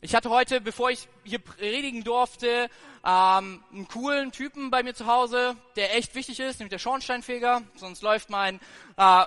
Ich 0.00 0.14
hatte 0.14 0.28
heute, 0.28 0.60
bevor 0.60 0.90
ich 0.90 1.08
hier 1.22 1.38
predigen 1.38 2.04
durfte, 2.04 2.68
ähm, 3.06 3.64
einen 3.72 3.88
coolen 3.88 4.32
Typen 4.32 4.70
bei 4.70 4.82
mir 4.82 4.94
zu 4.94 5.06
Hause, 5.06 5.56
der 5.76 5.96
echt 5.96 6.14
wichtig 6.14 6.40
ist, 6.40 6.58
nämlich 6.58 6.72
der 6.72 6.78
Schornsteinfeger. 6.78 7.62
Sonst 7.76 8.02
läuft 8.02 8.28
mein 8.28 8.60
äh, 8.98 9.24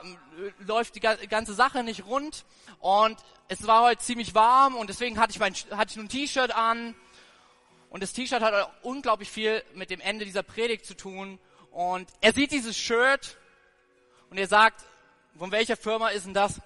läuft 0.59 0.95
die 0.95 0.99
ganze 0.99 1.55
Sache 1.55 1.83
nicht 1.83 2.05
rund. 2.05 2.45
Und 2.79 3.17
es 3.47 3.65
war 3.65 3.85
heute 3.85 4.03
ziemlich 4.03 4.35
warm 4.35 4.75
und 4.75 4.87
deswegen 4.87 5.19
hatte 5.19 5.31
ich 5.31 5.39
mein 5.39 5.55
hatte 5.71 5.93
ich 5.93 5.97
ein 5.97 6.09
T-Shirt 6.09 6.55
an. 6.55 6.93
Und 7.89 8.03
das 8.03 8.13
T-Shirt 8.13 8.41
hat 8.41 8.71
unglaublich 8.83 9.29
viel 9.29 9.63
mit 9.73 9.89
dem 9.89 10.01
Ende 10.01 10.25
dieser 10.25 10.43
Predigt 10.43 10.85
zu 10.85 10.95
tun. 10.95 11.39
Und 11.71 12.09
er 12.21 12.33
sieht 12.33 12.51
dieses 12.51 12.77
Shirt 12.77 13.37
und 14.29 14.37
er 14.37 14.47
sagt, 14.47 14.83
von 15.37 15.51
welcher 15.51 15.77
Firma 15.77 16.09
ist 16.09 16.25
denn 16.25 16.33
das? 16.33 16.59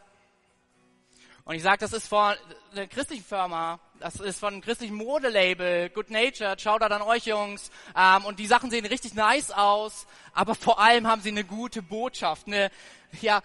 Und 1.44 1.56
ich 1.56 1.64
sage, 1.64 1.80
das 1.80 1.94
ist 1.94 2.08
von 2.08 2.36
einer 2.72 2.88
christlichen 2.88 3.26
Firma, 3.26 3.80
das 4.00 4.16
ist 4.16 4.40
von 4.40 4.54
einem 4.54 4.62
christlichen 4.62 4.96
Modelabel, 4.96 5.90
Good 5.90 6.10
Natured, 6.12 6.62
schaut 6.62 6.82
da 6.82 6.88
an 6.88 7.02
euch 7.02 7.26
Jungs. 7.26 7.72
Ähm, 7.96 8.26
und 8.26 8.40
die 8.40 8.48
Sachen 8.48 8.70
sehen 8.70 8.86
richtig 8.86 9.16
nice 9.16 9.52
aus, 9.52 10.08
aber 10.34 10.56
vor 10.56 10.80
allem 10.80 11.08
haben 11.08 11.22
sie 11.22 11.30
eine 11.30 11.44
gute 11.44 11.82
Botschaft, 11.82 12.48
eine 12.48 12.72
ja, 13.22 13.42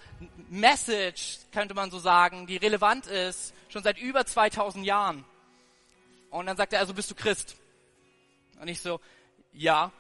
Message, 0.49 1.39
könnte 1.53 1.75
man 1.75 1.91
so 1.91 1.99
sagen, 1.99 2.47
die 2.47 2.59
relevant 2.59 3.07
ist, 3.07 3.55
schon 3.69 3.83
seit 3.83 3.99
über 3.99 4.25
2000 4.25 4.85
Jahren. 4.85 5.25
Und 6.31 6.47
dann 6.47 6.57
sagt 6.57 6.75
er, 6.75 6.81
also 6.81 6.95
bist 6.95 7.11
du 7.11 7.15
Christ? 7.15 7.57
Und 8.61 8.69
ich 8.69 8.81
so, 8.81 9.01
ja. 9.53 9.93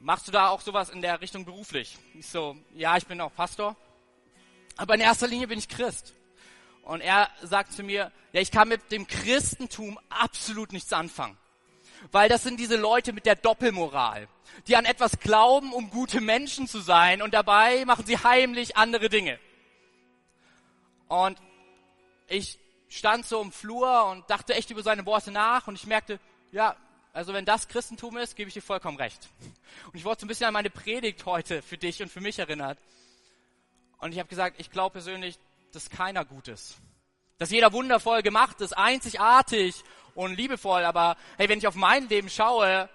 Machst 0.00 0.28
du 0.28 0.32
da 0.32 0.48
auch 0.48 0.60
sowas 0.60 0.90
in 0.90 1.00
der 1.00 1.20
Richtung 1.20 1.44
beruflich? 1.44 1.96
Ich 2.14 2.26
so, 2.26 2.56
ja, 2.74 2.96
ich 2.96 3.06
bin 3.06 3.20
auch 3.20 3.34
Pastor. 3.34 3.76
Aber 4.76 4.94
in 4.94 5.00
erster 5.00 5.26
Linie 5.26 5.48
bin 5.48 5.58
ich 5.58 5.68
Christ. 5.68 6.14
Und 6.82 7.00
er 7.00 7.30
sagt 7.42 7.72
zu 7.72 7.82
mir, 7.82 8.12
ja, 8.32 8.40
ich 8.40 8.50
kann 8.50 8.68
mit 8.68 8.92
dem 8.92 9.06
Christentum 9.06 9.98
absolut 10.10 10.72
nichts 10.72 10.92
anfangen. 10.92 11.38
Weil 12.12 12.28
das 12.28 12.42
sind 12.42 12.60
diese 12.60 12.76
Leute 12.76 13.14
mit 13.14 13.24
der 13.24 13.36
Doppelmoral, 13.36 14.28
die 14.66 14.76
an 14.76 14.84
etwas 14.84 15.18
glauben, 15.18 15.72
um 15.72 15.88
gute 15.88 16.20
Menschen 16.20 16.68
zu 16.68 16.80
sein 16.80 17.22
und 17.22 17.32
dabei 17.32 17.84
machen 17.86 18.04
sie 18.04 18.18
heimlich 18.18 18.76
andere 18.76 19.08
Dinge. 19.08 19.38
Und 21.08 21.38
ich 22.28 22.58
stand 22.88 23.24
so 23.24 23.40
im 23.40 23.52
Flur 23.52 24.06
und 24.06 24.28
dachte 24.28 24.54
echt 24.54 24.70
über 24.70 24.82
seine 24.82 25.06
Worte 25.06 25.30
nach 25.30 25.66
und 25.66 25.76
ich 25.76 25.86
merkte, 25.86 26.20
ja, 26.52 26.76
also 27.14 27.32
wenn 27.32 27.44
das 27.44 27.68
Christentum 27.68 28.16
ist, 28.16 28.34
gebe 28.34 28.48
ich 28.48 28.54
dir 28.54 28.60
vollkommen 28.60 28.98
recht. 28.98 29.28
Und 29.86 29.94
ich 29.94 30.04
wurde 30.04 30.20
so 30.20 30.26
ein 30.26 30.28
bisschen 30.28 30.46
an 30.46 30.52
meine 30.52 30.68
Predigt 30.68 31.24
heute 31.26 31.62
für 31.62 31.78
dich 31.78 32.02
und 32.02 32.10
für 32.10 32.20
mich 32.20 32.40
erinnert. 32.40 32.76
Und 33.98 34.12
ich 34.12 34.18
habe 34.18 34.28
gesagt, 34.28 34.56
ich 34.58 34.70
glaube 34.70 34.94
persönlich, 34.94 35.38
dass 35.72 35.88
keiner 35.88 36.24
gut 36.24 36.48
ist. 36.48 36.76
Dass 37.38 37.50
jeder 37.50 37.72
wundervoll 37.72 38.22
gemacht 38.22 38.60
ist, 38.60 38.76
einzigartig 38.76 39.76
und 40.16 40.36
liebevoll, 40.36 40.84
aber 40.84 41.16
hey, 41.38 41.48
wenn 41.48 41.58
ich 41.58 41.68
auf 41.68 41.76
mein 41.76 42.08
Leben 42.08 42.28
schaue, 42.28 42.88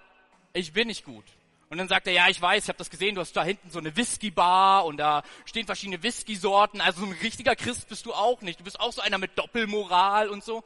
ich 0.52 0.74
bin 0.74 0.88
nicht 0.88 1.04
gut. 1.04 1.24
Und 1.70 1.78
dann 1.78 1.88
sagt 1.88 2.06
er, 2.06 2.12
ja, 2.12 2.28
ich 2.28 2.42
weiß, 2.42 2.64
ich 2.64 2.68
habe 2.68 2.78
das 2.78 2.90
gesehen, 2.90 3.14
du 3.14 3.22
hast 3.22 3.32
da 3.32 3.42
hinten 3.42 3.70
so 3.70 3.78
eine 3.78 3.96
Whisky-Bar 3.96 4.84
und 4.84 4.98
da 4.98 5.22
stehen 5.46 5.64
verschiedene 5.64 6.02
Whisky-Sorten. 6.02 6.82
Also 6.82 7.00
so 7.00 7.06
ein 7.06 7.16
richtiger 7.22 7.56
Christ 7.56 7.88
bist 7.88 8.04
du 8.04 8.12
auch 8.12 8.42
nicht. 8.42 8.60
Du 8.60 8.64
bist 8.64 8.80
auch 8.80 8.92
so 8.92 9.00
einer 9.00 9.18
mit 9.18 9.38
Doppelmoral 9.38 10.28
und 10.28 10.44
so. 10.44 10.62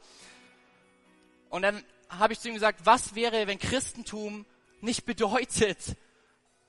Und 1.49 1.61
dann 1.61 1.85
habe 2.19 2.33
ich 2.33 2.39
zu 2.39 2.47
ihm 2.47 2.53
gesagt, 2.53 2.81
was 2.83 3.15
wäre, 3.15 3.47
wenn 3.47 3.59
Christentum 3.59 4.45
nicht 4.81 5.05
bedeutet, 5.05 5.95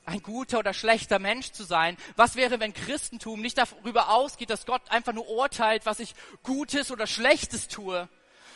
ein 0.05 0.23
guter 0.23 0.61
oder 0.61 0.73
schlechter 0.73 1.19
Mensch 1.19 1.51
zu 1.51 1.65
sein? 1.65 1.97
Was 2.15 2.37
wäre, 2.37 2.61
wenn 2.61 2.73
Christentum 2.73 3.41
nicht 3.41 3.59
darüber 3.59 4.11
ausgeht, 4.11 4.51
dass 4.51 4.65
Gott 4.67 4.83
einfach 4.91 5.13
nur 5.13 5.29
urteilt, 5.29 5.85
was 5.85 6.01
ich 6.01 6.15
Gutes 6.43 6.91
oder 6.91 7.07
Schlechtes 7.07 7.69
tue? 7.69 8.09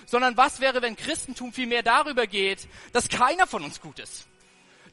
Sondern 0.06 0.36
was 0.36 0.60
wäre, 0.60 0.80
wenn 0.80 0.96
Christentum 0.96 1.52
vielmehr 1.52 1.82
darüber 1.82 2.26
geht, 2.26 2.68
dass 2.92 3.08
keiner 3.08 3.46
von 3.46 3.64
uns 3.64 3.80
gut 3.80 3.98
ist? 3.98 4.26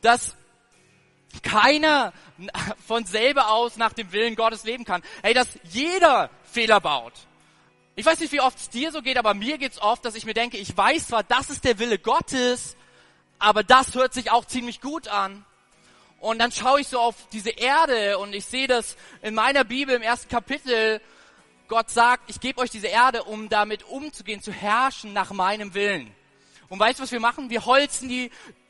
Dass 0.01 0.35
keiner 1.43 2.13
von 2.85 3.05
selber 3.05 3.49
aus 3.49 3.77
nach 3.77 3.93
dem 3.93 4.11
Willen 4.11 4.35
Gottes 4.35 4.63
leben 4.63 4.85
kann. 4.85 5.03
Hey, 5.21 5.33
dass 5.33 5.47
jeder 5.63 6.29
Fehler 6.43 6.79
baut. 6.81 7.13
Ich 7.99 8.05
weiß 8.05 8.19
nicht, 8.19 8.31
wie 8.31 8.41
oft 8.41 8.59
es 8.59 8.69
dir 8.69 8.91
so 8.91 9.01
geht, 9.01 9.17
aber 9.17 9.33
mir 9.33 9.57
geht's 9.57 9.81
oft, 9.81 10.05
dass 10.05 10.13
ich 10.13 10.23
mir 10.23 10.35
denke, 10.35 10.55
ich 10.57 10.77
weiß 10.77 11.07
zwar, 11.07 11.23
das 11.23 11.49
ist 11.49 11.63
der 11.63 11.79
Wille 11.79 11.97
Gottes, 11.97 12.77
aber 13.39 13.63
das 13.63 13.95
hört 13.95 14.13
sich 14.13 14.29
auch 14.29 14.45
ziemlich 14.45 14.81
gut 14.81 15.07
an. 15.07 15.43
Und 16.19 16.37
dann 16.37 16.51
schaue 16.51 16.79
ich 16.79 16.89
so 16.89 16.99
auf 16.99 17.15
diese 17.31 17.49
Erde 17.49 18.19
und 18.19 18.35
ich 18.35 18.45
sehe 18.45 18.67
das 18.67 18.97
in 19.23 19.33
meiner 19.33 19.63
Bibel 19.63 19.95
im 19.95 20.03
ersten 20.03 20.29
Kapitel. 20.29 21.01
Gott 21.67 21.89
sagt, 21.89 22.29
ich 22.29 22.39
gebe 22.39 22.61
euch 22.61 22.69
diese 22.69 22.85
Erde, 22.85 23.23
um 23.23 23.49
damit 23.49 23.81
umzugehen, 23.81 24.43
zu 24.43 24.51
herrschen 24.51 25.11
nach 25.11 25.31
meinem 25.31 25.73
Willen. 25.73 26.13
Und 26.69 26.79
weißt 26.79 26.99
du, 26.99 27.03
was 27.03 27.11
wir 27.11 27.19
machen? 27.19 27.49
Wir 27.49 27.65
holzen 27.65 28.09
die 28.09 28.29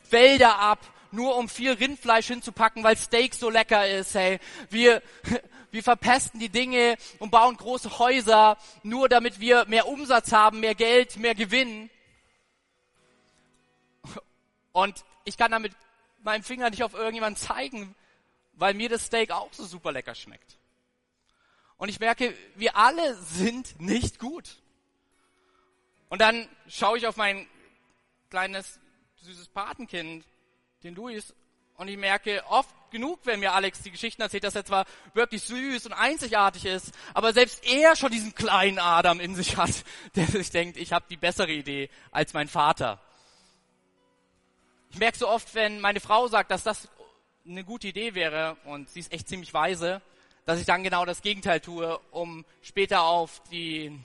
Wälder 0.10 0.58
ab, 0.58 0.80
nur 1.12 1.36
um 1.36 1.50
viel 1.50 1.74
Rindfleisch 1.74 2.28
hinzupacken, 2.28 2.82
weil 2.82 2.96
Steak 2.96 3.36
so 3.36 3.50
lecker 3.50 3.90
ist. 3.90 4.16
Hey, 4.16 4.40
wir, 4.70 5.02
wir 5.72 5.84
verpesten 5.84 6.40
die 6.40 6.50
Dinge 6.50 6.98
und 7.20 7.32
bauen 7.32 7.58
große 7.58 8.00
Häuser, 8.00 8.58
nur 8.84 9.10
damit 9.10 9.40
wir 9.40 9.66
mehr 9.66 9.88
Umsatz 9.88 10.32
haben, 10.32 10.60
mehr 10.60 10.76
Geld, 10.76 11.18
mehr 11.18 11.36
Gewinn. 11.36 11.90
Und 14.72 15.04
ich 15.26 15.38
kann 15.38 15.52
damit 15.52 15.74
meinem 16.24 16.44
Finger 16.44 16.70
nicht 16.70 16.84
auf 16.84 16.94
irgendjemanden 16.94 17.42
zeigen, 17.42 17.96
weil 18.54 18.74
mir 18.74 18.90
das 18.90 19.06
Steak 19.06 19.32
auch 19.32 19.52
so 19.54 19.66
super 19.66 19.92
lecker 19.92 20.16
schmeckt. 20.16 20.58
Und 21.78 21.90
ich 21.90 22.00
merke, 22.00 22.36
wir 22.56 22.76
alle 22.76 23.16
sind 23.16 23.80
nicht 23.80 24.20
gut. 24.20 24.58
Und 26.10 26.20
dann 26.22 26.48
schaue 26.68 26.98
ich 26.98 27.06
auf 27.06 27.18
mein 27.18 27.48
kleines, 28.30 28.80
süßes 29.22 29.50
Patenkind, 29.50 30.26
den 30.84 30.96
Luis, 30.96 31.34
und 31.78 31.88
ich 31.88 31.98
merke 31.98 32.44
oft 32.50 32.70
genug, 32.90 33.20
wenn 33.24 33.40
mir 33.40 33.54
Alex 33.54 33.84
die 33.84 33.92
Geschichten 33.92 34.22
erzählt, 34.22 34.44
dass 34.44 34.56
er 34.56 34.66
zwar 34.66 34.86
wirklich 35.14 35.44
süß 35.44 35.86
und 35.86 35.94
einzigartig 35.94 36.66
ist, 36.66 36.92
aber 37.14 37.34
selbst 37.34 37.64
er 37.66 37.96
schon 37.96 38.12
diesen 38.12 38.34
kleinen 38.34 38.80
Adam 38.80 39.20
in 39.20 39.36
sich 39.36 39.58
hat, 39.58 39.72
der 40.16 40.26
sich 40.26 40.50
denkt, 40.50 40.78
ich 40.78 40.92
habe 40.92 41.06
die 41.10 41.18
bessere 41.18 41.52
Idee 41.52 41.90
als 42.12 42.34
mein 42.34 42.48
Vater. 42.48 43.00
Ich 44.90 44.98
merke 44.98 45.18
so 45.18 45.28
oft, 45.28 45.54
wenn 45.54 45.80
meine 45.80 46.00
Frau 46.00 46.28
sagt, 46.28 46.50
dass 46.50 46.64
das 46.64 46.90
eine 47.46 47.64
gute 47.64 47.88
Idee 47.88 48.16
wäre 48.16 48.58
und 48.66 48.90
sie 48.90 49.00
ist 49.00 49.14
echt 49.14 49.30
ziemlich 49.30 49.54
weise, 49.54 50.02
dass 50.46 50.60
ich 50.60 50.66
dann 50.66 50.84
genau 50.84 51.06
das 51.06 51.22
Gegenteil 51.22 51.60
tue, 51.60 52.00
um 52.10 52.44
später 52.62 53.04
auf 53.04 53.44
den 53.52 54.04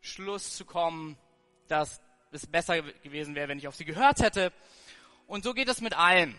Schluss 0.00 0.56
zu 0.56 0.64
kommen, 0.64 1.18
dass 1.68 2.00
es 2.30 2.46
besser 2.46 2.80
gewesen 2.80 3.34
wäre, 3.34 3.48
wenn 3.48 3.58
ich 3.58 3.68
auf 3.68 3.76
sie 3.76 3.84
gehört 3.84 4.20
hätte. 4.20 4.52
Und 5.26 5.44
so 5.44 5.52
geht 5.52 5.68
es 5.68 5.80
mit 5.80 5.96
allem. 5.96 6.34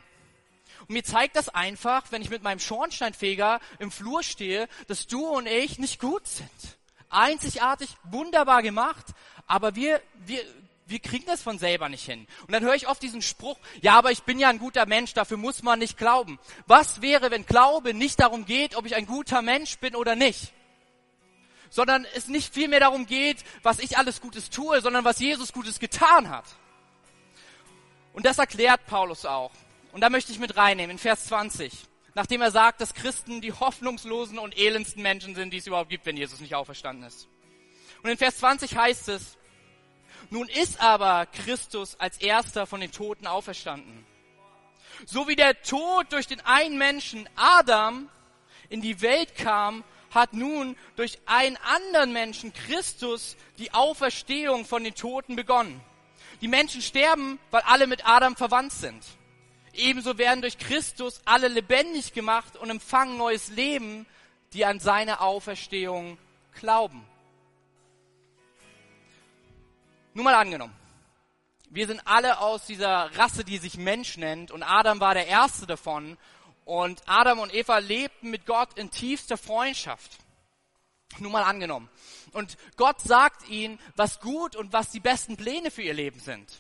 Und 0.87 0.91
mir 0.91 1.03
zeigt 1.03 1.35
das 1.35 1.49
einfach, 1.49 2.11
wenn 2.11 2.21
ich 2.21 2.29
mit 2.29 2.43
meinem 2.43 2.59
Schornsteinfeger 2.59 3.59
im 3.79 3.91
Flur 3.91 4.23
stehe, 4.23 4.67
dass 4.87 5.07
du 5.07 5.25
und 5.27 5.47
ich 5.47 5.79
nicht 5.79 5.99
gut 5.99 6.27
sind. 6.27 6.77
Einzigartig, 7.09 7.89
wunderbar 8.03 8.61
gemacht, 8.61 9.05
aber 9.47 9.75
wir, 9.75 10.01
wir 10.25 10.43
wir 10.87 10.99
kriegen 10.99 11.25
das 11.25 11.41
von 11.41 11.57
selber 11.57 11.89
nicht 11.89 12.05
hin. 12.05 12.27
Und 12.41 12.51
dann 12.51 12.63
höre 12.63 12.75
ich 12.75 12.87
oft 12.87 13.01
diesen 13.01 13.21
Spruch, 13.21 13.57
ja, 13.81 13.97
aber 13.97 14.11
ich 14.11 14.23
bin 14.23 14.37
ja 14.39 14.49
ein 14.49 14.59
guter 14.59 14.85
Mensch, 14.85 15.13
dafür 15.13 15.37
muss 15.37 15.63
man 15.63 15.79
nicht 15.79 15.97
glauben. 15.97 16.39
Was 16.67 17.01
wäre, 17.01 17.31
wenn 17.31 17.45
Glaube 17.45 17.93
nicht 17.93 18.19
darum 18.19 18.45
geht, 18.45 18.75
ob 18.75 18.85
ich 18.85 18.95
ein 18.95 19.07
guter 19.07 19.41
Mensch 19.41 19.79
bin 19.79 19.95
oder 19.95 20.15
nicht? 20.15 20.53
Sondern 21.71 22.05
es 22.15 22.27
nicht 22.27 22.53
viel 22.53 22.67
mehr 22.67 22.79
darum 22.79 23.07
geht, 23.07 23.43
was 23.63 23.79
ich 23.79 23.97
alles 23.97 24.21
Gutes 24.21 24.51
tue, 24.51 24.79
sondern 24.81 25.03
was 25.03 25.19
Jesus 25.19 25.53
Gutes 25.53 25.79
getan 25.79 26.29
hat. 26.29 26.45
Und 28.13 28.25
das 28.25 28.37
erklärt 28.37 28.85
Paulus 28.85 29.25
auch. 29.25 29.51
Und 29.95 30.01
da 30.01 30.09
möchte 30.09 30.33
ich 30.33 30.39
mit 30.39 30.57
reinnehmen, 30.57 30.91
in 30.91 30.97
Vers 30.97 31.27
20. 31.27 31.71
Nachdem 32.15 32.41
er 32.41 32.51
sagt, 32.51 32.81
dass 32.81 32.93
Christen 32.93 33.39
die 33.39 33.53
hoffnungslosen 33.53 34.39
und 34.39 34.57
elendsten 34.57 35.01
Menschen 35.01 35.35
sind, 35.35 35.53
die 35.53 35.57
es 35.59 35.67
überhaupt 35.67 35.89
gibt, 35.89 36.05
wenn 36.05 36.17
Jesus 36.17 36.41
nicht 36.41 36.53
auferstanden 36.53 37.05
ist. 37.05 37.29
Und 38.03 38.09
in 38.09 38.17
Vers 38.17 38.39
20 38.39 38.75
heißt 38.75 39.07
es, 39.07 39.37
nun 40.29 40.49
ist 40.49 40.81
aber 40.81 41.27
Christus 41.27 41.97
als 41.97 42.17
erster 42.17 42.67
von 42.67 42.81
den 42.81 42.91
Toten 42.91 43.25
auferstanden. 43.25 44.05
So 45.05 45.29
wie 45.29 45.37
der 45.37 45.61
Tod 45.61 46.11
durch 46.11 46.27
den 46.27 46.41
einen 46.41 46.77
Menschen 46.77 47.29
Adam 47.37 48.09
in 48.67 48.81
die 48.81 48.99
Welt 48.99 49.37
kam, 49.37 49.85
hat 50.11 50.33
nun 50.33 50.75
durch 50.97 51.19
einen 51.25 51.55
anderen 51.63 52.11
Menschen 52.11 52.51
Christus 52.51 53.37
die 53.59 53.73
Auferstehung 53.73 54.65
von 54.65 54.83
den 54.83 54.93
Toten 54.93 55.37
begonnen. 55.37 55.79
Die 56.41 56.49
Menschen 56.49 56.81
sterben, 56.81 57.39
weil 57.49 57.61
alle 57.61 57.87
mit 57.87 58.05
Adam 58.05 58.35
verwandt 58.35 58.73
sind. 58.73 59.01
Ebenso 59.75 60.17
werden 60.17 60.41
durch 60.41 60.57
Christus 60.57 61.21
alle 61.25 61.47
lebendig 61.47 62.13
gemacht 62.13 62.57
und 62.57 62.69
empfangen 62.69 63.17
neues 63.17 63.49
Leben, 63.49 64.05
die 64.53 64.65
an 64.65 64.79
seine 64.79 65.21
Auferstehung 65.21 66.17
glauben. 66.59 67.05
Nur 70.13 70.23
mal 70.23 70.35
angenommen. 70.35 70.73
Wir 71.69 71.87
sind 71.87 72.01
alle 72.05 72.39
aus 72.39 72.65
dieser 72.65 73.17
Rasse, 73.17 73.43
die 73.43 73.57
sich 73.57 73.77
Mensch 73.77 74.17
nennt 74.17 74.51
und 74.51 74.63
Adam 74.63 74.99
war 75.01 75.13
der 75.13 75.27
erste 75.27 75.65
davon 75.65 76.17
und 76.63 77.01
Adam 77.05 77.39
und 77.39 77.53
Eva 77.53 77.79
lebten 77.79 78.29
mit 78.29 78.45
Gott 78.45 78.77
in 78.77 78.91
tiefster 78.91 79.37
Freundschaft. 79.37 80.17
Nur 81.19 81.31
mal 81.31 81.43
angenommen. 81.43 81.89
Und 82.31 82.57
Gott 82.77 83.01
sagt 83.01 83.47
ihnen, 83.49 83.79
was 83.95 84.19
gut 84.19 84.55
und 84.55 84.73
was 84.73 84.89
die 84.89 84.99
besten 84.99 85.37
Pläne 85.37 85.71
für 85.71 85.81
ihr 85.81 85.93
Leben 85.93 86.19
sind. 86.19 86.51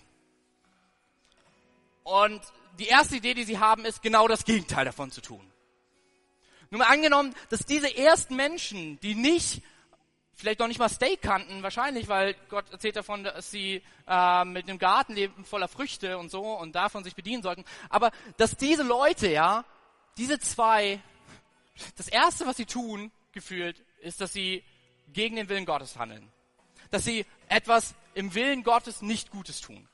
Und 2.05 2.39
die 2.77 2.85
erste 2.85 3.15
Idee, 3.15 3.33
die 3.33 3.45
sie 3.45 3.57
haben, 3.57 3.83
ist 3.83 4.03
genau 4.03 4.27
das 4.27 4.45
Gegenteil 4.45 4.85
davon 4.85 5.09
zu 5.09 5.21
tun. 5.21 5.51
Nur 6.69 6.79
mal 6.79 6.93
angenommen, 6.93 7.33
dass 7.49 7.65
diese 7.65 7.97
ersten 7.97 8.35
Menschen, 8.35 8.99
die 8.99 9.15
nicht, 9.15 9.63
vielleicht 10.35 10.59
noch 10.59 10.67
nicht 10.67 10.77
mal 10.77 10.87
Steak 10.87 11.23
kannten, 11.23 11.63
wahrscheinlich, 11.63 12.07
weil 12.07 12.35
Gott 12.49 12.71
erzählt 12.71 12.95
davon, 12.95 13.23
dass 13.23 13.49
sie 13.49 13.81
äh, 14.07 14.45
mit 14.45 14.69
einem 14.69 14.77
Garten 14.77 15.13
leben 15.13 15.45
voller 15.45 15.67
Früchte 15.67 16.19
und 16.19 16.29
so 16.29 16.43
und 16.43 16.75
davon 16.75 17.03
sich 17.03 17.15
bedienen 17.15 17.41
sollten. 17.41 17.65
Aber 17.89 18.11
dass 18.37 18.55
diese 18.55 18.83
Leute, 18.83 19.27
ja, 19.27 19.65
diese 20.15 20.37
zwei, 20.37 21.01
das 21.97 22.07
erste, 22.07 22.45
was 22.45 22.57
sie 22.57 22.67
tun, 22.67 23.11
gefühlt, 23.31 23.83
ist, 24.01 24.21
dass 24.21 24.31
sie 24.31 24.63
gegen 25.11 25.37
den 25.37 25.49
Willen 25.49 25.65
Gottes 25.65 25.97
handeln. 25.97 26.31
Dass 26.91 27.03
sie 27.03 27.25
etwas 27.49 27.95
im 28.13 28.35
Willen 28.35 28.63
Gottes 28.63 29.01
nicht 29.01 29.31
Gutes 29.31 29.59
tun 29.59 29.89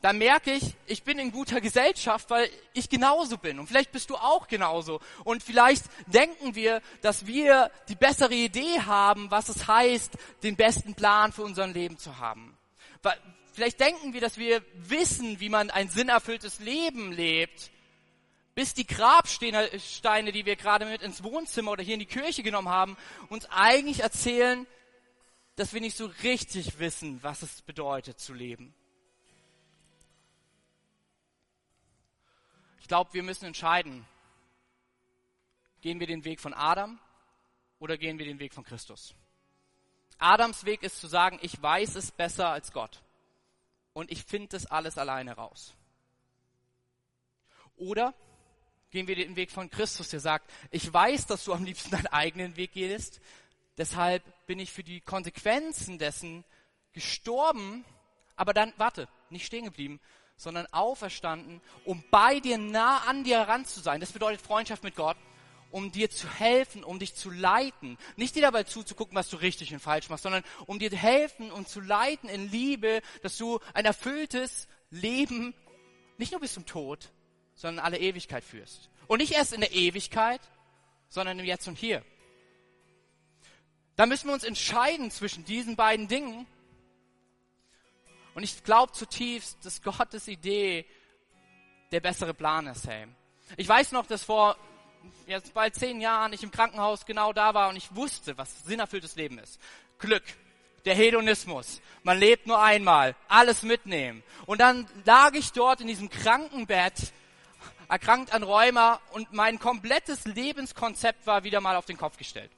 da 0.00 0.12
merke 0.12 0.52
ich, 0.52 0.74
ich 0.86 1.02
bin 1.02 1.18
in 1.18 1.32
guter 1.32 1.60
Gesellschaft, 1.60 2.30
weil 2.30 2.48
ich 2.72 2.88
genauso 2.88 3.36
bin. 3.36 3.58
Und 3.58 3.66
vielleicht 3.66 3.90
bist 3.90 4.10
du 4.10 4.16
auch 4.16 4.46
genauso. 4.46 5.00
Und 5.24 5.42
vielleicht 5.42 5.84
denken 6.06 6.54
wir, 6.54 6.80
dass 7.02 7.26
wir 7.26 7.70
die 7.88 7.96
bessere 7.96 8.34
Idee 8.34 8.80
haben, 8.80 9.30
was 9.30 9.48
es 9.48 9.66
heißt, 9.66 10.16
den 10.44 10.54
besten 10.54 10.94
Plan 10.94 11.32
für 11.32 11.42
unser 11.42 11.66
Leben 11.66 11.98
zu 11.98 12.18
haben. 12.18 12.56
Vielleicht 13.52 13.80
denken 13.80 14.12
wir, 14.12 14.20
dass 14.20 14.38
wir 14.38 14.62
wissen, 14.74 15.40
wie 15.40 15.48
man 15.48 15.70
ein 15.70 15.88
sinnerfülltes 15.88 16.60
Leben 16.60 17.10
lebt, 17.10 17.72
bis 18.54 18.72
die 18.72 18.86
Grabsteine, 18.86 20.32
die 20.32 20.46
wir 20.46 20.54
gerade 20.54 20.86
mit 20.86 21.02
ins 21.02 21.24
Wohnzimmer 21.24 21.72
oder 21.72 21.82
hier 21.82 21.94
in 21.94 22.00
die 22.00 22.06
Kirche 22.06 22.44
genommen 22.44 22.68
haben, 22.68 22.96
uns 23.30 23.46
eigentlich 23.50 24.00
erzählen, 24.00 24.64
dass 25.56 25.72
wir 25.74 25.80
nicht 25.80 25.96
so 25.96 26.06
richtig 26.22 26.78
wissen, 26.78 27.20
was 27.24 27.42
es 27.42 27.62
bedeutet 27.62 28.20
zu 28.20 28.32
leben. 28.32 28.74
Ich 32.88 32.90
glaube, 32.90 33.12
wir 33.12 33.22
müssen 33.22 33.44
entscheiden, 33.44 34.06
gehen 35.82 36.00
wir 36.00 36.06
den 36.06 36.24
Weg 36.24 36.40
von 36.40 36.54
Adam 36.54 36.98
oder 37.80 37.98
gehen 37.98 38.18
wir 38.18 38.24
den 38.24 38.38
Weg 38.38 38.54
von 38.54 38.64
Christus. 38.64 39.14
Adams 40.16 40.64
Weg 40.64 40.82
ist 40.82 40.98
zu 40.98 41.06
sagen, 41.06 41.38
ich 41.42 41.60
weiß 41.62 41.96
es 41.96 42.10
besser 42.10 42.48
als 42.48 42.72
Gott 42.72 43.02
und 43.92 44.10
ich 44.10 44.24
finde 44.24 44.48
das 44.52 44.64
alles 44.64 44.96
alleine 44.96 45.34
raus. 45.34 45.74
Oder 47.76 48.14
gehen 48.88 49.06
wir 49.06 49.16
den 49.16 49.36
Weg 49.36 49.50
von 49.50 49.68
Christus, 49.68 50.08
der 50.08 50.20
sagt, 50.20 50.50
ich 50.70 50.90
weiß, 50.90 51.26
dass 51.26 51.44
du 51.44 51.52
am 51.52 51.66
liebsten 51.66 51.90
deinen 51.90 52.06
eigenen 52.06 52.56
Weg 52.56 52.72
gehst, 52.72 53.20
deshalb 53.76 54.24
bin 54.46 54.58
ich 54.58 54.72
für 54.72 54.82
die 54.82 55.02
Konsequenzen 55.02 55.98
dessen 55.98 56.42
gestorben, 56.94 57.84
aber 58.34 58.54
dann, 58.54 58.72
warte, 58.78 59.10
nicht 59.28 59.44
stehen 59.44 59.66
geblieben, 59.66 60.00
sondern 60.38 60.66
auferstanden, 60.70 61.60
um 61.84 62.02
bei 62.10 62.40
dir 62.40 62.56
nah 62.56 62.98
an 63.08 63.24
dir 63.24 63.40
heran 63.40 63.66
zu 63.66 63.80
sein. 63.80 64.00
Das 64.00 64.12
bedeutet 64.12 64.40
Freundschaft 64.40 64.84
mit 64.84 64.94
Gott, 64.94 65.16
um 65.70 65.92
dir 65.92 66.08
zu 66.08 66.30
helfen, 66.30 66.84
um 66.84 66.98
dich 66.98 67.14
zu 67.14 67.28
leiten. 67.28 67.98
Nicht 68.16 68.36
dir 68.36 68.42
dabei 68.42 68.62
zuzugucken, 68.62 69.16
was 69.16 69.28
du 69.28 69.36
richtig 69.36 69.74
und 69.74 69.80
falsch 69.80 70.08
machst, 70.08 70.22
sondern 70.22 70.44
um 70.66 70.78
dir 70.78 70.90
helfen 70.90 71.50
und 71.50 71.68
zu 71.68 71.80
leiten 71.80 72.30
in 72.30 72.50
Liebe, 72.50 73.02
dass 73.22 73.36
du 73.36 73.58
ein 73.74 73.84
erfülltes 73.84 74.68
Leben 74.90 75.54
nicht 76.16 76.32
nur 76.32 76.40
bis 76.40 76.54
zum 76.54 76.64
Tod, 76.64 77.10
sondern 77.54 77.84
alle 77.84 77.98
Ewigkeit 77.98 78.44
führst. 78.44 78.90
Und 79.08 79.18
nicht 79.18 79.32
erst 79.32 79.52
in 79.52 79.60
der 79.60 79.72
Ewigkeit, 79.72 80.40
sondern 81.08 81.38
im 81.38 81.44
Jetzt 81.44 81.66
und 81.66 81.76
Hier. 81.76 82.04
Da 83.96 84.06
müssen 84.06 84.28
wir 84.28 84.34
uns 84.34 84.44
entscheiden 84.44 85.10
zwischen 85.10 85.44
diesen 85.44 85.74
beiden 85.74 86.06
Dingen 86.06 86.46
und 88.38 88.44
ich 88.44 88.62
glaube 88.62 88.92
zutiefst, 88.92 89.58
dass 89.64 89.82
Gottes 89.82 90.28
Idee 90.28 90.86
der 91.90 91.98
bessere 91.98 92.32
Plan 92.32 92.68
ist, 92.68 92.86
hey. 92.86 93.08
Ich 93.56 93.68
weiß 93.68 93.90
noch, 93.90 94.06
dass 94.06 94.22
vor 94.22 94.56
jetzt 95.26 95.54
bald 95.54 95.74
zehn 95.74 96.00
Jahren 96.00 96.32
ich 96.32 96.44
im 96.44 96.52
Krankenhaus 96.52 97.04
genau 97.04 97.32
da 97.32 97.52
war 97.54 97.68
und 97.68 97.74
ich 97.74 97.96
wusste, 97.96 98.38
was 98.38 98.62
sinnerfülltes 98.64 99.16
Leben 99.16 99.40
ist. 99.40 99.58
Glück, 99.98 100.22
der 100.84 100.94
Hedonismus. 100.94 101.80
Man 102.04 102.16
lebt 102.20 102.46
nur 102.46 102.62
einmal, 102.62 103.16
alles 103.26 103.64
mitnehmen. 103.64 104.22
Und 104.46 104.60
dann 104.60 104.86
lag 105.04 105.34
ich 105.34 105.50
dort 105.50 105.80
in 105.80 105.88
diesem 105.88 106.08
Krankenbett, 106.08 107.12
erkrankt 107.88 108.32
an 108.32 108.44
Rheuma 108.44 109.00
und 109.10 109.32
mein 109.32 109.58
komplettes 109.58 110.26
Lebenskonzept 110.26 111.26
war 111.26 111.42
wieder 111.42 111.60
mal 111.60 111.74
auf 111.74 111.86
den 111.86 111.96
Kopf 111.96 112.16
gestellt. 112.16 112.52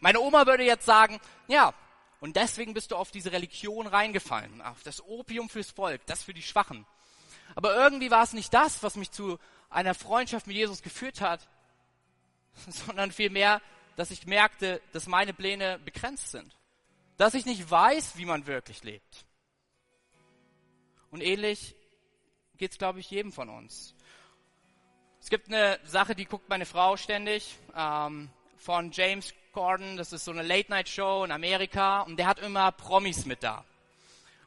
Meine 0.00 0.18
Oma 0.18 0.46
würde 0.46 0.64
jetzt 0.64 0.84
sagen, 0.84 1.20
ja, 1.46 1.74
und 2.20 2.36
deswegen 2.36 2.74
bist 2.74 2.90
du 2.90 2.96
auf 2.96 3.10
diese 3.10 3.32
Religion 3.32 3.86
reingefallen, 3.86 4.62
auf 4.62 4.82
das 4.82 5.02
Opium 5.02 5.48
fürs 5.48 5.70
Volk, 5.70 6.04
das 6.06 6.22
für 6.22 6.34
die 6.34 6.42
Schwachen. 6.42 6.86
Aber 7.54 7.74
irgendwie 7.74 8.10
war 8.10 8.22
es 8.22 8.32
nicht 8.32 8.52
das, 8.52 8.82
was 8.82 8.96
mich 8.96 9.10
zu 9.10 9.38
einer 9.70 9.94
Freundschaft 9.94 10.46
mit 10.46 10.56
Jesus 10.56 10.82
geführt 10.82 11.20
hat, 11.20 11.46
sondern 12.68 13.12
vielmehr, 13.12 13.60
dass 13.96 14.10
ich 14.10 14.26
merkte, 14.26 14.80
dass 14.92 15.06
meine 15.06 15.32
Pläne 15.32 15.78
begrenzt 15.78 16.30
sind. 16.30 16.56
Dass 17.16 17.34
ich 17.34 17.46
nicht 17.46 17.70
weiß, 17.70 18.16
wie 18.16 18.26
man 18.26 18.46
wirklich 18.46 18.82
lebt. 18.84 19.24
Und 21.10 21.22
ähnlich 21.22 21.74
geht 22.58 22.72
es, 22.72 22.78
glaube 22.78 23.00
ich, 23.00 23.10
jedem 23.10 23.32
von 23.32 23.48
uns. 23.48 23.94
Es 25.20 25.30
gibt 25.30 25.48
eine 25.48 25.80
Sache, 25.84 26.14
die 26.14 26.26
guckt 26.26 26.48
meine 26.48 26.66
Frau 26.66 26.96
ständig, 26.96 27.58
ähm, 27.74 28.30
von 28.66 28.90
James 28.90 29.32
Gordon, 29.52 29.96
das 29.96 30.12
ist 30.12 30.24
so 30.24 30.32
eine 30.32 30.42
Late-Night-Show 30.42 31.22
in 31.22 31.30
Amerika 31.30 32.00
und 32.00 32.16
der 32.16 32.26
hat 32.26 32.40
immer 32.40 32.72
Promis 32.72 33.24
mit 33.24 33.44
da. 33.44 33.64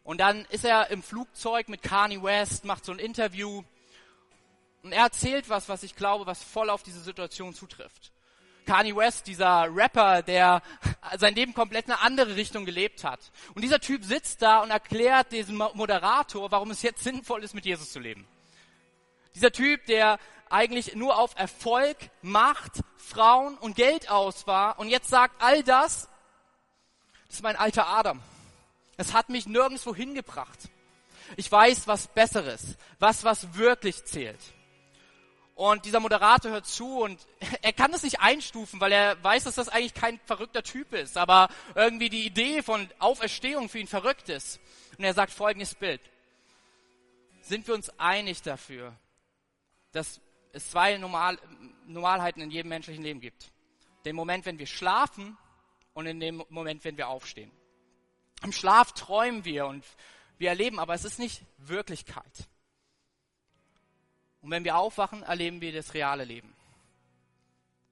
Und 0.03 0.19
dann 0.19 0.43
ist 0.49 0.65
er 0.65 0.91
im 0.91 1.01
Flugzeug 1.01 1.69
mit 1.69 1.82
Kanye 1.82 2.21
West, 2.21 2.65
macht 2.65 2.84
so 2.84 2.91
ein 2.91 2.99
Interview 2.99 3.63
und 4.84 4.91
er 4.91 5.03
erzählt 5.03 5.47
was, 5.47 5.69
was 5.69 5.84
ich 5.84 5.95
glaube, 5.95 6.25
was 6.25 6.43
voll 6.43 6.69
auf 6.69 6.84
diese 6.84 6.99
Situation 6.99 7.53
zutrifft. 7.53 8.12
Kanye 8.65 8.93
West, 8.93 9.27
dieser 9.27 9.73
Rapper, 9.73 10.21
der 10.21 10.63
sein 11.17 11.34
Leben 11.34 11.53
komplett 11.53 11.86
in 11.86 11.93
eine 11.93 12.01
andere 12.01 12.36
Richtung 12.36 12.65
gelebt 12.65 13.05
hat. 13.05 13.21
Und 13.55 13.62
dieser 13.62 13.79
Typ 13.79 14.03
sitzt 14.03 14.41
da 14.41 14.60
und 14.60 14.69
erklärt 14.69 15.32
diesem 15.32 15.63
Moderator, 15.75 16.51
warum 16.51 16.71
es 16.71 16.82
jetzt 16.82 17.05
sinnvoll 17.05 17.41
ist, 17.45 17.53
mit 17.55 17.65
Jesus 17.65 17.93
zu 17.93 17.99
leben. 17.99 18.27
Dieser 19.34 19.53
Typ, 19.53 19.86
der 19.86 20.19
eigentlich 20.49 20.95
nur 20.95 21.17
auf 21.17 21.35
Erfolg, 21.35 21.97
Macht, 22.21 22.81
Frauen 22.97 23.57
und 23.57 23.75
Geld 23.75 24.09
aus 24.09 24.47
war 24.47 24.79
und 24.79 24.89
jetzt 24.89 25.09
sagt, 25.09 25.41
all 25.41 25.63
das, 25.63 26.09
das 27.27 27.38
ist 27.38 27.43
mein 27.43 27.55
alter 27.55 27.88
Adam. 27.88 28.21
Es 28.97 29.13
hat 29.13 29.29
mich 29.29 29.47
nirgendwo 29.47 29.95
hingebracht. 29.95 30.59
Ich 31.38 31.51
weiß 31.51 31.88
was 31.88 32.07
Besseres, 32.07 32.75
was 32.99 33.23
was 33.23 33.53
wirklich 33.55 34.03
zählt. 34.05 34.39
Und 35.59 35.83
dieser 35.83 35.99
Moderator 35.99 36.51
hört 36.51 36.67
zu 36.67 36.99
und 37.01 37.19
er 37.62 37.73
kann 37.73 37.91
das 37.91 38.03
nicht 38.03 38.21
einstufen, 38.21 38.79
weil 38.79 38.93
er 38.93 39.21
weiß, 39.21 39.43
dass 39.43 39.55
das 39.55 39.67
eigentlich 39.67 39.93
kein 39.93 40.17
verrückter 40.25 40.63
Typ 40.63 40.93
ist, 40.93 41.17
aber 41.17 41.49
irgendwie 41.75 42.09
die 42.09 42.25
Idee 42.25 42.63
von 42.63 42.88
Auferstehung 42.97 43.67
für 43.67 43.79
ihn 43.79 43.88
verrückt 43.88 44.29
ist. 44.29 44.59
Und 44.97 45.03
er 45.03 45.13
sagt 45.13 45.33
folgendes 45.33 45.75
Bild. 45.75 45.99
Sind 47.41 47.67
wir 47.67 47.75
uns 47.75 47.89
einig 47.99 48.41
dafür, 48.41 48.95
dass 49.91 50.21
es 50.51 50.71
zwei 50.71 50.97
Normal, 50.97 51.38
Normalheiten 51.85 52.41
in 52.41 52.51
jedem 52.51 52.69
menschlichen 52.69 53.03
Leben 53.03 53.19
gibt. 53.19 53.51
Den 54.05 54.15
Moment, 54.15 54.45
wenn 54.45 54.59
wir 54.59 54.67
schlafen 54.67 55.38
und 55.93 56.05
in 56.05 56.19
dem 56.19 56.43
Moment, 56.49 56.83
wenn 56.83 56.97
wir 56.97 57.09
aufstehen. 57.09 57.51
Im 58.43 58.51
Schlaf 58.51 58.93
träumen 58.93 59.45
wir 59.45 59.65
und 59.65 59.85
wir 60.38 60.49
erleben, 60.49 60.79
aber 60.79 60.93
es 60.93 61.03
ist 61.03 61.19
nicht 61.19 61.43
Wirklichkeit. 61.57 62.47
Und 64.41 64.51
wenn 64.51 64.63
wir 64.63 64.77
aufwachen, 64.77 65.23
erleben 65.23 65.59
wir 65.59 65.73
das 65.73 65.93
reale 65.93 66.23
Leben. 66.23 66.55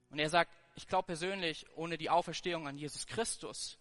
Und 0.10 0.20
er 0.20 0.30
sagt, 0.30 0.52
ich 0.76 0.88
glaube 0.88 1.08
persönlich, 1.08 1.66
ohne 1.76 1.98
die 1.98 2.10
Auferstehung 2.10 2.68
an 2.68 2.78
Jesus 2.78 3.08
Christus 3.08 3.78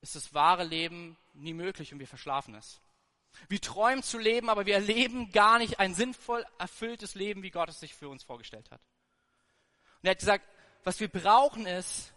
ist 0.00 0.16
das 0.16 0.32
wahre 0.32 0.64
Leben 0.64 1.18
nie 1.34 1.52
möglich 1.52 1.92
und 1.92 1.98
wir 1.98 2.06
verschlafen 2.06 2.54
es. 2.54 2.80
Wir 3.48 3.60
träumen 3.60 4.02
zu 4.02 4.18
leben, 4.18 4.48
aber 4.48 4.66
wir 4.66 4.74
erleben 4.74 5.32
gar 5.32 5.58
nicht 5.58 5.80
ein 5.80 5.94
sinnvoll 5.94 6.44
erfülltes 6.58 7.14
Leben, 7.14 7.42
wie 7.42 7.50
Gott 7.50 7.68
es 7.68 7.80
sich 7.80 7.94
für 7.94 8.08
uns 8.08 8.22
vorgestellt 8.22 8.70
hat. 8.70 8.80
Und 10.02 10.06
er 10.06 10.12
hat 10.12 10.18
gesagt, 10.18 10.44
was 10.84 11.00
wir 11.00 11.08
brauchen 11.08 11.66
ist, 11.66 12.12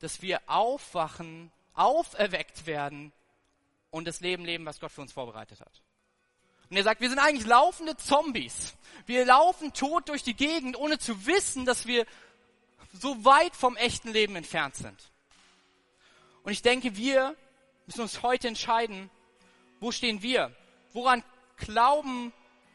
dass 0.00 0.22
wir 0.22 0.40
aufwachen, 0.46 1.52
auferweckt 1.74 2.66
werden 2.66 3.12
und 3.90 4.06
das 4.06 4.20
Leben 4.20 4.44
leben, 4.44 4.66
was 4.66 4.80
Gott 4.80 4.92
für 4.92 5.02
uns 5.02 5.12
vorbereitet 5.12 5.60
hat. 5.60 5.82
Und 6.68 6.76
er 6.76 6.84
sagt, 6.84 7.00
wir 7.00 7.08
sind 7.08 7.18
eigentlich 7.18 7.46
laufende 7.46 7.96
Zombies. 7.96 8.74
Wir 9.06 9.24
laufen 9.24 9.72
tot 9.72 10.08
durch 10.08 10.22
die 10.22 10.34
Gegend, 10.34 10.76
ohne 10.76 10.98
zu 10.98 11.26
wissen, 11.26 11.64
dass 11.64 11.86
wir 11.86 12.06
so 12.92 13.24
weit 13.24 13.56
vom 13.56 13.76
echten 13.76 14.10
Leben 14.10 14.36
entfernt 14.36 14.76
sind. 14.76 15.10
Und 16.42 16.52
ich 16.52 16.62
denke, 16.62 16.96
wir 16.96 17.36
müssen 17.86 18.00
uns 18.02 18.22
heute 18.22 18.48
entscheiden, 18.48 19.10
wo 19.80 19.90
stehen 19.90 20.22
wir? 20.22 20.54
Woran 20.92 21.24
glauben 21.56 22.32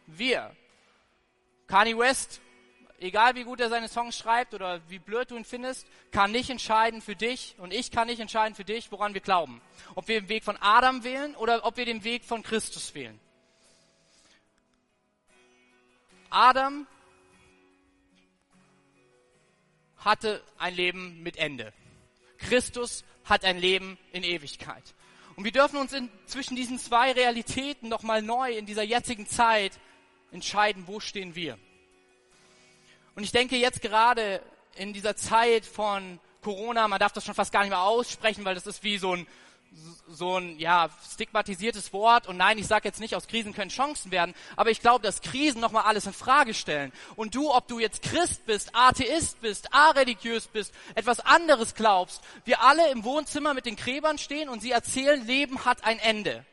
wir? 0.07 0.55
Kanye 1.67 1.97
West 1.97 2.41
egal 2.99 3.35
wie 3.35 3.43
gut 3.43 3.59
er 3.59 3.69
seine 3.69 3.87
Songs 3.87 4.17
schreibt 4.17 4.53
oder 4.53 4.81
wie 4.89 4.99
blöd 4.99 5.31
du 5.31 5.37
ihn 5.37 5.45
findest, 5.45 5.87
kann 6.11 6.31
nicht 6.31 6.49
entscheiden 6.49 7.01
für 7.01 7.15
dich 7.15 7.55
und 7.57 7.73
ich 7.73 7.91
kann 7.91 8.07
nicht 8.07 8.19
entscheiden 8.19 8.55
für 8.55 8.65
dich, 8.65 8.91
woran 8.91 9.13
wir 9.13 9.21
glauben. 9.21 9.61
Ob 9.95 10.07
wir 10.07 10.19
den 10.21 10.29
Weg 10.29 10.43
von 10.43 10.57
Adam 10.57 11.03
wählen 11.03 11.35
oder 11.35 11.65
ob 11.65 11.77
wir 11.77 11.85
den 11.85 12.03
Weg 12.03 12.25
von 12.25 12.43
Christus 12.43 12.93
wählen. 12.95 13.19
Adam 16.29 16.87
hatte 19.97 20.43
ein 20.57 20.75
Leben 20.75 21.23
mit 21.23 21.37
Ende. 21.37 21.73
Christus 22.37 23.03
hat 23.23 23.45
ein 23.45 23.57
Leben 23.57 23.97
in 24.11 24.23
Ewigkeit. 24.23 24.83
Und 25.35 25.43
wir 25.43 25.51
dürfen 25.51 25.77
uns 25.77 25.91
in, 25.91 26.09
zwischen 26.27 26.55
diesen 26.55 26.79
zwei 26.79 27.11
Realitäten 27.11 27.89
nochmal 27.89 28.21
neu 28.21 28.51
in 28.51 28.65
dieser 28.65 28.83
jetzigen 28.83 29.27
Zeit 29.27 29.73
entscheiden, 30.31 30.83
wo 30.87 30.99
stehen 30.99 31.35
wir. 31.35 31.57
Und 33.15 33.23
ich 33.23 33.31
denke 33.31 33.57
jetzt 33.57 33.81
gerade 33.81 34.41
in 34.75 34.93
dieser 34.93 35.15
Zeit 35.15 35.65
von 35.65 36.19
Corona, 36.41 36.87
man 36.87 36.99
darf 36.99 37.11
das 37.11 37.25
schon 37.25 37.35
fast 37.35 37.51
gar 37.51 37.61
nicht 37.61 37.69
mehr 37.69 37.81
aussprechen, 37.81 38.45
weil 38.45 38.55
das 38.55 38.67
ist 38.67 38.83
wie 38.83 38.97
so 38.97 39.13
ein, 39.13 39.27
so 40.07 40.37
ein 40.37 40.59
ja, 40.59 40.89
stigmatisiertes 41.13 41.91
Wort. 41.93 42.27
Und 42.27 42.37
nein, 42.37 42.57
ich 42.57 42.67
sage 42.67 42.87
jetzt 42.87 42.99
nicht, 42.99 43.15
aus 43.15 43.27
Krisen 43.27 43.53
können 43.53 43.69
Chancen 43.69 44.11
werden, 44.11 44.33
aber 44.55 44.71
ich 44.71 44.81
glaube, 44.81 45.03
dass 45.03 45.21
Krisen 45.21 45.61
nochmal 45.61 45.83
alles 45.83 46.05
in 46.05 46.13
Frage 46.13 46.53
stellen. 46.53 46.91
Und 47.15 47.35
du, 47.35 47.51
ob 47.51 47.67
du 47.67 47.79
jetzt 47.79 48.01
Christ 48.01 48.45
bist, 48.45 48.69
Atheist 48.73 49.41
bist, 49.41 49.73
areligiös 49.73 50.47
bist, 50.47 50.73
etwas 50.95 51.19
anderes 51.19 51.75
glaubst, 51.75 52.21
wir 52.45 52.61
alle 52.61 52.89
im 52.91 53.03
Wohnzimmer 53.03 53.53
mit 53.53 53.65
den 53.65 53.75
Gräbern 53.75 54.17
stehen 54.17 54.49
und 54.49 54.61
sie 54.61 54.71
erzählen, 54.71 55.25
Leben 55.25 55.65
hat 55.65 55.83
ein 55.83 55.99
Ende. 55.99 56.45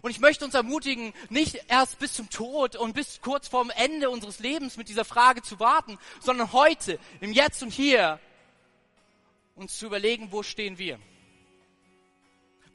Und 0.00 0.12
ich 0.12 0.20
möchte 0.20 0.44
uns 0.44 0.54
ermutigen, 0.54 1.12
nicht 1.28 1.58
erst 1.66 1.98
bis 1.98 2.12
zum 2.12 2.30
Tod 2.30 2.76
und 2.76 2.94
bis 2.94 3.20
kurz 3.20 3.48
vorm 3.48 3.70
Ende 3.70 4.10
unseres 4.10 4.38
Lebens 4.38 4.76
mit 4.76 4.88
dieser 4.88 5.04
Frage 5.04 5.42
zu 5.42 5.58
warten, 5.58 5.98
sondern 6.20 6.52
heute, 6.52 7.00
im 7.20 7.32
Jetzt 7.32 7.62
und 7.64 7.72
Hier, 7.72 8.20
uns 9.56 9.76
zu 9.76 9.86
überlegen, 9.86 10.30
wo 10.30 10.44
stehen 10.44 10.78
wir? 10.78 11.00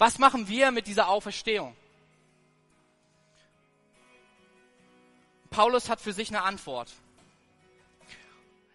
Was 0.03 0.19
machen 0.19 0.49
wir 0.49 0.71
mit 0.71 0.87
dieser 0.87 1.07
Auferstehung? 1.07 1.73
Paulus 5.49 5.87
hat 5.87 6.01
für 6.01 6.11
sich 6.11 6.27
eine 6.27 6.41
Antwort. 6.41 6.91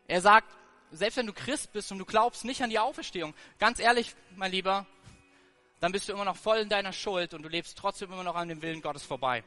Er 0.07 0.23
sagt, 0.23 0.49
selbst 0.91 1.19
wenn 1.19 1.27
du 1.27 1.35
Christ 1.35 1.71
bist 1.75 1.93
und 1.93 1.99
du 1.99 2.07
glaubst 2.07 2.47
nicht 2.47 2.63
an 2.63 2.71
die 2.71 2.79
Auferstehung, 2.79 3.35
ganz 3.59 3.79
ehrlich, 3.79 4.15
mein 4.37 4.53
Lieber, 4.53 4.87
dann 5.81 5.93
bist 5.93 6.09
du 6.09 6.15
immer 6.15 6.25
noch 6.25 6.35
voll 6.35 6.61
in 6.61 6.71
deiner 6.71 6.95
Schuld 6.95 7.35
und 7.35 7.43
du 7.43 7.51
lebst 7.51 7.77
trotzdem 7.77 8.11
immer 8.11 8.25
noch 8.25 8.35
an 8.35 8.49
dem 8.49 8.63
Willen 8.63 8.81
Gottes 8.81 9.05
vorbei. 9.05 9.45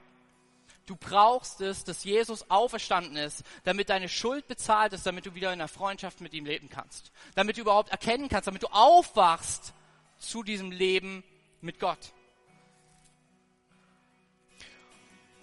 Du 0.86 0.96
brauchst 0.96 1.62
es, 1.62 1.84
dass 1.84 2.04
Jesus 2.04 2.48
auferstanden 2.52 3.17
ist, 3.17 3.41
damit 3.63 3.89
deine 3.89 4.08
Schuld 4.08 4.48
bezahlt 4.48 4.94
ist, 4.94 5.08
damit 5.08 5.26
du 5.26 5.34
wieder 5.34 5.52
in 5.52 5.60
einer 5.60 5.67
Freundschaft 5.67 6.22
mit 6.22 6.36
ihm 6.36 6.46
leben 6.46 6.70
kannst. 6.70 7.12
Damit 7.34 7.58
du 7.58 7.62
überhaupt 7.62 7.89
erkennen 7.89 8.30
kannst, 8.30 8.46
damit 8.46 8.62
du 8.62 8.67
aufwachst 8.67 9.74
zu 10.20 10.44
diesem 10.44 10.70
Leben 10.70 11.24
mit 11.62 11.80
Gott. 11.80 12.13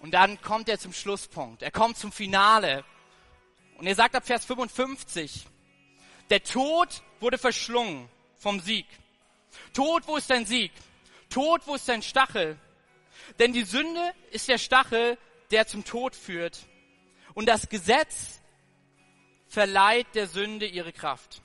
Und 0.01 0.11
dann 0.11 0.41
kommt 0.41 0.69
er 0.69 0.79
zum 0.79 0.93
Schlusspunkt. 0.93 1.61
Er 1.61 1.71
kommt 1.71 1.97
zum 1.97 2.11
Finale. 2.11 2.85
Und 3.77 3.87
er 3.87 3.95
sagt 3.95 4.15
ab 4.15 4.25
Vers 4.25 4.45
55, 4.45 5.45
der 6.29 6.43
Tod 6.43 7.03
wurde 7.19 7.37
verschlungen 7.37 8.09
vom 8.37 8.59
Sieg. 8.59 8.85
Tod, 9.73 10.07
wo 10.07 10.17
ist 10.17 10.29
dein 10.29 10.45
Sieg? 10.45 10.71
Tod, 11.29 11.61
wo 11.65 11.75
ist 11.75 11.87
dein 11.87 12.01
Stachel? 12.01 12.57
Denn 13.39 13.53
die 13.53 13.63
Sünde 13.63 14.13
ist 14.31 14.47
der 14.47 14.57
Stachel, 14.57 15.17
der 15.51 15.67
zum 15.67 15.83
Tod 15.83 16.15
führt. 16.15 16.67
Und 17.33 17.47
das 17.47 17.69
Gesetz 17.69 18.41
verleiht 19.47 20.07
der 20.13 20.27
Sünde 20.27 20.65
ihre 20.65 20.93
Kraft. 20.93 21.41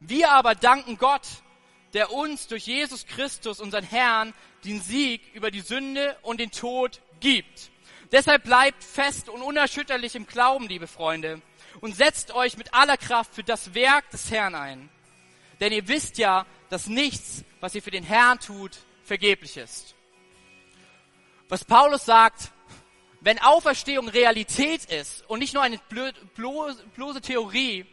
Wir 0.00 0.32
aber 0.32 0.54
danken 0.54 0.98
Gott, 0.98 1.26
der 1.94 2.12
uns 2.12 2.48
durch 2.48 2.66
Jesus 2.66 3.06
Christus, 3.06 3.60
unseren 3.60 3.84
Herrn, 3.84 4.34
den 4.64 4.80
Sieg 4.80 5.22
über 5.32 5.50
die 5.50 5.60
Sünde 5.60 6.16
und 6.22 6.40
den 6.40 6.50
Tod 6.50 7.00
gibt. 7.20 7.70
Deshalb 8.12 8.44
bleibt 8.44 8.84
fest 8.84 9.28
und 9.28 9.42
unerschütterlich 9.42 10.14
im 10.14 10.26
Glauben, 10.26 10.68
liebe 10.68 10.86
Freunde, 10.86 11.40
und 11.80 11.96
setzt 11.96 12.32
euch 12.32 12.56
mit 12.56 12.74
aller 12.74 12.96
Kraft 12.96 13.34
für 13.34 13.44
das 13.44 13.74
Werk 13.74 14.10
des 14.10 14.30
Herrn 14.30 14.54
ein. 14.54 14.88
Denn 15.60 15.72
ihr 15.72 15.88
wisst 15.88 16.18
ja, 16.18 16.46
dass 16.68 16.86
nichts, 16.88 17.44
was 17.60 17.74
ihr 17.74 17.82
für 17.82 17.90
den 17.90 18.04
Herrn 18.04 18.38
tut, 18.40 18.78
vergeblich 19.04 19.56
ist. 19.56 19.94
Was 21.48 21.64
Paulus 21.64 22.04
sagt, 22.04 22.50
wenn 23.20 23.38
Auferstehung 23.38 24.08
Realität 24.08 24.84
ist 24.86 25.24
und 25.28 25.38
nicht 25.38 25.54
nur 25.54 25.62
eine 25.62 25.78
bloße 25.88 27.20
Theorie, 27.20 27.86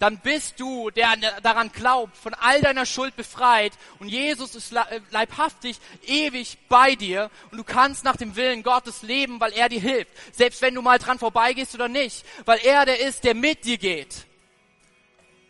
dann 0.00 0.18
bist 0.18 0.58
du, 0.58 0.90
der 0.90 1.14
daran 1.42 1.70
glaubt, 1.70 2.16
von 2.16 2.32
all 2.32 2.62
deiner 2.62 2.86
Schuld 2.86 3.14
befreit 3.16 3.74
und 3.98 4.08
Jesus 4.08 4.54
ist 4.54 4.72
leibhaftig 5.10 5.78
ewig 6.06 6.56
bei 6.70 6.94
dir 6.94 7.30
und 7.50 7.58
du 7.58 7.64
kannst 7.64 8.02
nach 8.02 8.16
dem 8.16 8.34
Willen 8.34 8.62
Gottes 8.62 9.02
leben, 9.02 9.40
weil 9.40 9.52
er 9.52 9.68
dir 9.68 9.80
hilft. 9.80 10.10
Selbst 10.34 10.62
wenn 10.62 10.74
du 10.74 10.80
mal 10.80 10.98
dran 10.98 11.18
vorbeigehst 11.18 11.74
oder 11.74 11.88
nicht, 11.88 12.24
weil 12.46 12.58
er 12.64 12.86
der 12.86 13.00
ist, 13.00 13.24
der 13.24 13.34
mit 13.34 13.66
dir 13.66 13.76
geht. 13.76 14.26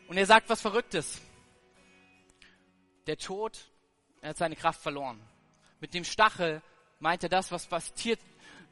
Und 0.08 0.16
er 0.16 0.26
sagt 0.26 0.48
was 0.48 0.60
Verrücktes. 0.60 1.20
Der 3.06 3.18
Tod, 3.18 3.56
er 4.20 4.30
hat 4.30 4.38
seine 4.38 4.56
Kraft 4.56 4.82
verloren. 4.82 5.20
Mit 5.78 5.94
dem 5.94 6.02
Stachel 6.02 6.60
meint 6.98 7.22
er 7.22 7.28
das, 7.28 7.52
was, 7.52 7.70
was, 7.70 7.94
Tier, 7.94 8.16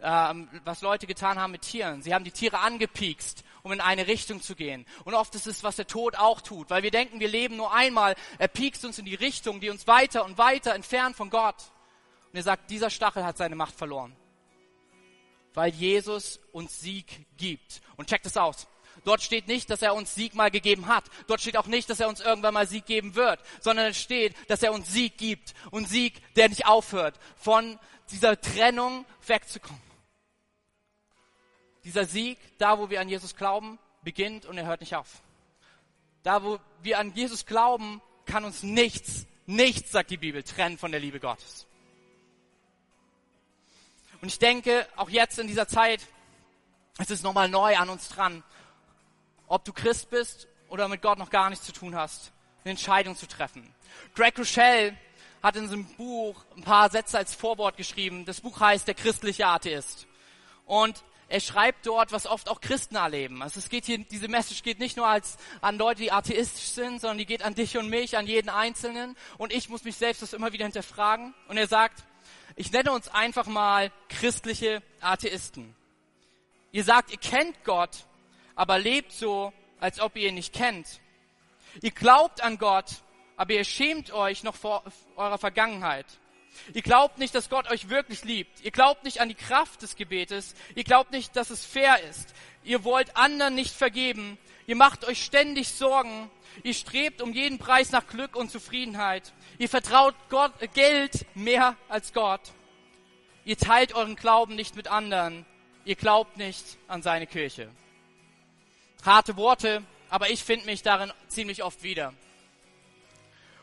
äh, 0.01 0.35
was 0.65 0.83
Leute 0.83 1.07
getan 1.07 1.39
haben 1.39 1.53
mit 1.53 1.63
Tieren. 1.63 2.03
Sie 2.03 2.13
haben 2.13 2.25
die 2.25 2.33
Tiere 2.33 2.59
angepiekst, 2.59 3.45
um 3.69 3.73
in 3.73 3.81
eine 3.83 4.07
Richtung 4.07 4.41
zu 4.41 4.57
gehen. 4.57 4.87
Und 5.05 5.13
oft 5.13 5.35
ist 5.35 5.47
es, 5.47 5.63
was 5.63 5.77
der 5.77 5.87
Tod 5.87 6.17
auch 6.17 6.41
tut, 6.41 6.71
weil 6.71 6.83
wir 6.83 6.91
denken, 6.91 7.21
wir 7.21 7.29
leben 7.29 7.57
nur 7.57 7.73
einmal. 7.75 8.15
Er 8.39 8.49
piekst 8.49 8.83
uns 8.87 8.99
in 8.99 9.05
die 9.05 9.15
Richtung, 9.15 9.61
die 9.61 9.69
uns 9.69 9.87
weiter 9.87 10.25
und 10.25 10.39
weiter 10.39 10.75
entfernt 10.75 11.17
von 11.17 11.29
Gott. 11.29 11.57
Und 12.33 12.37
er 12.37 12.43
sagt, 12.43 12.71
dieser 12.71 12.89
Stachel 12.89 13.25
hat 13.25 13.37
seine 13.37 13.57
Macht 13.57 13.75
verloren. 13.75 14.17
Weil 15.53 15.71
Jesus 15.75 16.41
uns 16.53 16.81
Sieg 16.81 17.27
gibt. 17.37 17.83
Und 17.97 18.09
checkt 18.09 18.25
es 18.25 18.39
aus. 18.39 18.67
Dort 19.05 19.23
steht 19.23 19.49
nicht, 19.49 19.69
dass 19.69 19.83
er 19.83 19.95
uns 19.95 20.15
Sieg 20.15 20.35
mal 20.35 20.51
gegeben 20.51 20.87
hat. 20.87 21.05
Dort 21.27 21.43
steht 21.43 21.59
auch 21.59 21.67
nicht, 21.67 21.91
dass 21.91 22.01
er 22.01 22.09
uns 22.09 22.21
irgendwann 22.21 22.55
mal 22.55 22.67
Sieg 22.67 22.87
geben 22.87 23.15
wird, 23.17 23.41
sondern 23.61 23.87
es 23.89 24.01
steht, 24.01 24.35
dass 24.49 24.63
er 24.63 24.73
uns 24.73 24.91
Sieg 24.91 25.19
gibt. 25.19 25.53
Und 25.71 25.89
Sieg, 25.89 26.23
der 26.37 26.49
nicht 26.49 26.67
aufhört, 26.67 27.21
von 27.37 27.79
dieser 28.11 28.41
Trennung 28.41 29.05
wegzukommen. 29.27 29.88
Dieser 31.89 32.05
Sieg, 32.05 32.39
da 32.59 32.79
wo 32.79 32.91
wir 32.91 33.01
an 33.01 33.09
Jesus 33.09 33.35
glauben, 33.35 33.79
beginnt 34.03 34.45
und 34.45 34.59
er 34.59 34.67
hört 34.67 34.83
nicht 34.83 34.95
auf. 34.95 35.23
Da 36.23 36.45
wo 36.45 36.61
wir 36.83 36.99
an 36.99 37.15
Jesus 37.15 37.47
glauben, 37.47 38.03
kann 38.27 38.45
uns 38.45 38.63
nichts, 38.63 39.25
nichts, 39.47 39.93
sagt 39.93 40.11
die 40.11 40.19
Bibel, 40.19 40.43
trennen 40.43 40.77
von 40.77 40.91
der 40.91 41.01
Liebe 41.01 41.19
Gottes. 41.19 41.67
Und 44.21 44.29
ich 44.29 44.39
denke, 44.39 44.87
auch 44.97 45.09
jetzt 45.09 45.39
in 45.39 45.47
dieser 45.47 45.67
Zeit, 45.67 46.07
es 46.99 47.09
ist 47.09 47.25
nochmal 47.25 47.49
neu 47.49 47.75
an 47.79 47.89
uns 47.89 48.11
dran, 48.11 48.43
ob 49.47 49.65
du 49.65 49.73
Christ 49.73 50.11
bist 50.11 50.47
oder 50.69 50.89
mit 50.89 51.01
Gott 51.01 51.17
noch 51.17 51.31
gar 51.31 51.49
nichts 51.49 51.65
zu 51.65 51.73
tun 51.73 51.97
hast, 51.97 52.33
eine 52.65 52.73
Entscheidung 52.73 53.17
zu 53.17 53.27
treffen. 53.27 53.67
Greg 54.15 54.39
Rochelle 54.39 54.95
hat 55.43 55.57
in 55.57 55.67
seinem 55.71 55.87
Buch 55.95 56.45
ein 56.55 56.65
paar 56.65 56.91
Sätze 56.91 57.17
als 57.17 57.35
Vorwort 57.35 57.79
geschrieben. 57.79 58.27
Das 58.27 58.43
Buch 58.43 58.61
heißt 58.61 58.87
Der 58.87 58.95
christliche 58.95 59.47
Atheist. 59.47 60.07
Und 60.67 61.03
er 61.29 61.41
schreibt 61.41 61.87
dort, 61.87 62.11
was 62.11 62.27
oft 62.27 62.49
auch 62.49 62.61
Christen 62.61 62.97
erleben. 62.97 63.43
Also 63.43 63.61
es 63.61 63.69
geht 63.69 63.85
hier, 63.85 63.99
diese 63.99 64.29
Message 64.29 64.63
geht 64.63 64.79
nicht 64.79 64.97
nur 64.97 65.07
als, 65.07 65.37
an 65.61 65.77
Leute, 65.77 66.01
die 66.01 66.11
atheistisch 66.11 66.71
sind, 66.71 67.03
sondern 67.03 67.19
die 67.19 67.27
geht 67.27 67.43
an 67.43 67.55
dich 67.55 67.77
und 67.77 67.91
mich, 67.91 68.17
an 68.17 68.27
jeden 68.27 68.49
Einzelnen. 68.49 69.15
Und 69.37 69.53
ich 69.53 69.69
muss 69.69 69.85
mich 69.85 69.97
selbst 69.97 70.23
das 70.23 70.33
immer 70.33 70.53
wieder 70.55 70.65
hinterfragen. 70.65 71.35
Und 71.49 71.59
er 71.59 71.69
sagt, 71.69 72.03
ich 72.57 72.73
nenne 72.73 72.93
uns 72.93 73.09
einfach 73.09 73.47
mal 73.47 73.93
christliche 74.09 74.83
Atheisten. 75.01 75.75
Ihr 76.73 76.85
sagt, 76.85 77.11
ihr 77.13 77.19
kennt 77.19 77.63
Gott, 77.63 78.07
aber 78.55 78.79
lebt 78.79 79.13
so, 79.13 79.53
als 79.81 80.01
ob 80.01 80.17
ihr 80.17 80.29
ihn 80.29 80.35
nicht 80.35 80.55
kennt. 80.55 81.01
Ihr 81.83 81.91
glaubt 81.91 82.43
an 82.43 82.57
Gott, 82.57 82.87
aber 83.37 83.53
ihr 83.53 83.65
schämt 83.65 84.13
euch 84.13 84.45
noch 84.45 84.57
vor 84.57 84.83
eurer 85.15 85.39
Vergangenheit. 85.39 86.07
Ihr 86.75 86.83
glaubt 86.83 87.19
nicht, 87.19 87.35
dass 87.35 87.49
Gott 87.51 87.71
euch 87.71 87.89
wirklich 87.89 88.25
liebt. 88.25 88.61
Ihr 88.63 88.71
glaubt 88.71 89.05
nicht 89.05 89.21
an 89.21 89.29
die 89.29 89.35
Kraft 89.35 89.83
des 89.83 89.97
Gebetes. 89.97 90.55
Ihr 90.75 90.85
glaubt 90.85 91.13
nicht, 91.13 91.37
dass 91.37 91.51
es 91.51 91.65
fair 91.65 92.03
ist. 92.11 92.35
Ihr 92.65 92.85
wollt 92.85 93.17
anderen 93.17 93.55
nicht 93.55 93.75
vergeben. 93.75 94.39
Ihr 94.67 94.77
macht 94.77 95.05
euch 95.07 95.25
ständig 95.25 95.69
Sorgen. 95.69 96.31
Ihr 96.63 96.75
strebt 96.75 97.23
um 97.23 97.33
jeden 97.33 97.59
Preis 97.59 97.91
nach 97.91 98.07
Glück 98.07 98.37
und 98.37 98.51
Zufriedenheit. 98.51 99.33
Ihr 99.59 99.69
vertraut 99.69 100.15
Gott, 100.29 100.53
Geld 100.75 101.27
mehr 101.35 101.77
als 101.89 102.13
Gott. 102.13 102.41
Ihr 103.45 103.57
teilt 103.57 103.95
euren 103.95 104.17
Glauben 104.17 104.55
nicht 104.57 104.77
mit 104.77 104.89
anderen. 104.89 105.47
Ihr 105.85 105.97
glaubt 105.97 106.37
nicht 106.37 106.65
an 106.87 107.03
seine 107.03 107.27
Kirche. 107.27 107.71
Harte 109.05 109.37
Worte, 109.37 109.83
aber 110.11 110.29
ich 110.29 110.45
finde 110.45 110.67
mich 110.67 110.83
darin 110.83 111.13
ziemlich 111.29 111.63
oft 111.63 111.83
wieder. 111.83 112.13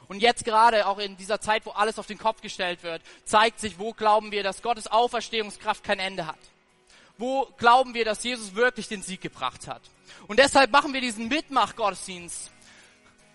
Und 0.08 0.20
jetzt 0.20 0.46
gerade 0.46 0.86
auch 0.88 1.00
in 1.00 1.18
dieser 1.18 1.42
Zeit, 1.42 1.66
wo 1.66 1.72
alles 1.72 1.98
auf 1.98 2.08
den 2.08 2.18
Kopf 2.18 2.42
gestellt 2.42 2.84
wird, 2.84 3.02
zeigt 3.24 3.60
sich, 3.60 3.80
wo 3.80 3.94
glauben 3.94 4.32
wir, 4.32 4.44
dass 4.44 4.62
Gottes 4.62 4.88
Auferstehungskraft 4.88 5.84
kein 5.84 6.00
Ende 6.00 6.28
hat. 6.28 6.38
wo 7.18 7.46
glauben 7.58 7.94
wir, 7.94 8.06
dass 8.06 8.24
Jesus 8.24 8.56
wirklich 8.56 8.88
den 8.88 9.02
Sieg 9.02 9.22
gebracht 9.22 9.68
hat. 9.68 9.82
Und 10.28 10.40
deshalb 10.40 10.72
machen 10.72 10.94
wir 10.94 11.02
diesen 11.02 11.28
Mitmach-Gottesdienst, 11.28 12.52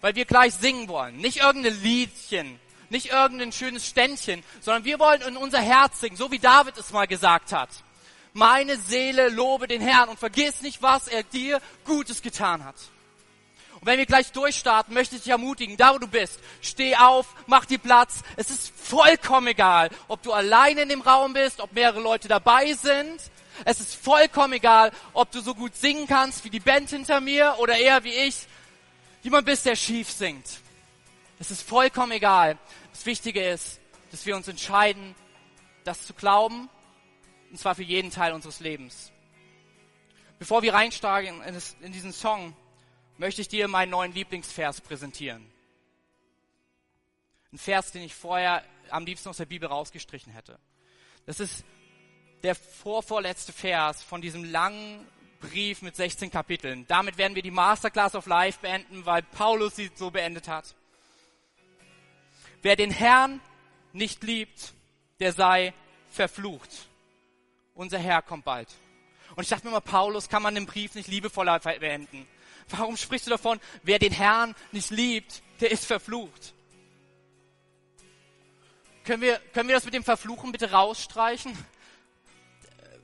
weil 0.00 0.14
wir 0.14 0.24
gleich 0.24 0.54
singen 0.54 0.88
wollen. 0.88 1.16
Nicht 1.16 1.38
irgendein 1.38 1.80
Liedchen, 1.82 2.60
nicht 2.90 3.06
irgendein 3.06 3.52
schönes 3.52 3.86
Ständchen, 3.86 4.42
sondern 4.60 4.84
wir 4.84 4.98
wollen 4.98 5.22
in 5.22 5.36
unser 5.36 5.60
Herz 5.60 6.00
singen, 6.00 6.16
so 6.16 6.30
wie 6.30 6.38
David 6.38 6.76
es 6.76 6.92
mal 6.92 7.06
gesagt 7.06 7.52
hat. 7.52 7.70
Meine 8.32 8.76
Seele 8.76 9.28
lobe 9.28 9.66
den 9.66 9.80
Herrn 9.80 10.08
und 10.08 10.18
vergiss 10.18 10.62
nicht, 10.62 10.82
was 10.82 11.08
er 11.08 11.22
dir 11.22 11.60
Gutes 11.84 12.22
getan 12.22 12.64
hat. 12.64 12.76
Und 13.80 13.86
wenn 13.86 13.98
wir 13.98 14.06
gleich 14.06 14.30
durchstarten, 14.32 14.92
möchte 14.92 15.16
ich 15.16 15.22
dich 15.22 15.30
ermutigen, 15.30 15.76
da 15.78 15.94
wo 15.94 15.98
du 15.98 16.06
bist, 16.06 16.38
steh 16.60 16.96
auf, 16.96 17.26
mach 17.46 17.64
dir 17.64 17.78
Platz. 17.78 18.22
Es 18.36 18.50
ist 18.50 18.70
vollkommen 18.76 19.46
egal, 19.46 19.88
ob 20.06 20.22
du 20.22 20.32
alleine 20.32 20.82
in 20.82 20.90
dem 20.90 21.00
Raum 21.00 21.32
bist, 21.32 21.60
ob 21.60 21.72
mehrere 21.72 22.00
Leute 22.00 22.28
dabei 22.28 22.74
sind. 22.74 23.22
Es 23.64 23.80
ist 23.80 23.94
vollkommen 23.94 24.52
egal, 24.54 24.92
ob 25.14 25.30
du 25.30 25.40
so 25.40 25.54
gut 25.54 25.74
singen 25.76 26.06
kannst 26.06 26.44
wie 26.44 26.50
die 26.50 26.60
Band 26.60 26.90
hinter 26.90 27.20
mir 27.20 27.56
oder 27.58 27.76
eher 27.76 28.04
wie 28.04 28.12
ich, 28.12 28.46
jemand 29.22 29.46
bist, 29.46 29.64
der 29.64 29.76
schief 29.76 30.10
singt. 30.10 30.60
Es 31.38 31.50
ist 31.50 31.66
vollkommen 31.66 32.12
egal. 32.12 32.58
Das 32.92 33.06
Wichtige 33.06 33.42
ist, 33.42 33.80
dass 34.10 34.26
wir 34.26 34.36
uns 34.36 34.48
entscheiden, 34.48 35.14
das 35.84 36.06
zu 36.06 36.12
glauben, 36.12 36.68
und 37.50 37.58
zwar 37.58 37.74
für 37.74 37.82
jeden 37.82 38.10
Teil 38.10 38.34
unseres 38.34 38.60
Lebens. 38.60 39.10
Bevor 40.38 40.62
wir 40.62 40.74
reinsteigen 40.74 41.42
in 41.80 41.92
diesen 41.92 42.12
Song, 42.12 42.54
möchte 43.20 43.42
ich 43.42 43.48
dir 43.48 43.68
meinen 43.68 43.90
neuen 43.90 44.14
Lieblingsvers 44.14 44.80
präsentieren. 44.80 45.46
Ein 47.52 47.58
Vers, 47.58 47.92
den 47.92 48.02
ich 48.02 48.14
vorher 48.14 48.64
am 48.88 49.04
liebsten 49.04 49.28
aus 49.28 49.36
der 49.36 49.44
Bibel 49.44 49.68
rausgestrichen 49.68 50.32
hätte. 50.32 50.58
Das 51.26 51.38
ist 51.38 51.62
der 52.42 52.54
vorvorletzte 52.54 53.52
Vers 53.52 54.02
von 54.02 54.22
diesem 54.22 54.42
langen 54.44 55.06
Brief 55.38 55.82
mit 55.82 55.96
16 55.96 56.30
Kapiteln. 56.30 56.86
Damit 56.86 57.18
werden 57.18 57.34
wir 57.34 57.42
die 57.42 57.50
Masterclass 57.50 58.14
of 58.14 58.24
Life 58.24 58.60
beenden, 58.62 59.04
weil 59.04 59.22
Paulus 59.22 59.76
sie 59.76 59.90
so 59.94 60.10
beendet 60.10 60.48
hat. 60.48 60.74
Wer 62.62 62.76
den 62.76 62.90
Herrn 62.90 63.42
nicht 63.92 64.22
liebt, 64.22 64.72
der 65.18 65.34
sei 65.34 65.74
verflucht. 66.08 66.88
Unser 67.74 67.98
Herr 67.98 68.22
kommt 68.22 68.46
bald. 68.46 68.68
Und 69.36 69.42
ich 69.42 69.50
dachte 69.50 69.66
mir 69.66 69.72
mal, 69.72 69.80
Paulus, 69.80 70.30
kann 70.30 70.42
man 70.42 70.54
den 70.54 70.64
Brief 70.64 70.94
nicht 70.94 71.08
liebevoller 71.08 71.58
beenden? 71.58 72.26
Warum 72.70 72.96
sprichst 72.96 73.26
du 73.26 73.30
davon, 73.30 73.60
wer 73.82 73.98
den 73.98 74.12
Herrn 74.12 74.54
nicht 74.72 74.90
liebt, 74.90 75.42
der 75.60 75.70
ist 75.70 75.84
verflucht? 75.84 76.54
Können 79.04 79.22
wir, 79.22 79.38
können 79.52 79.68
wir 79.68 79.74
das 79.74 79.84
mit 79.84 79.94
dem 79.94 80.04
Verfluchen 80.04 80.52
bitte 80.52 80.70
rausstreichen? 80.70 81.56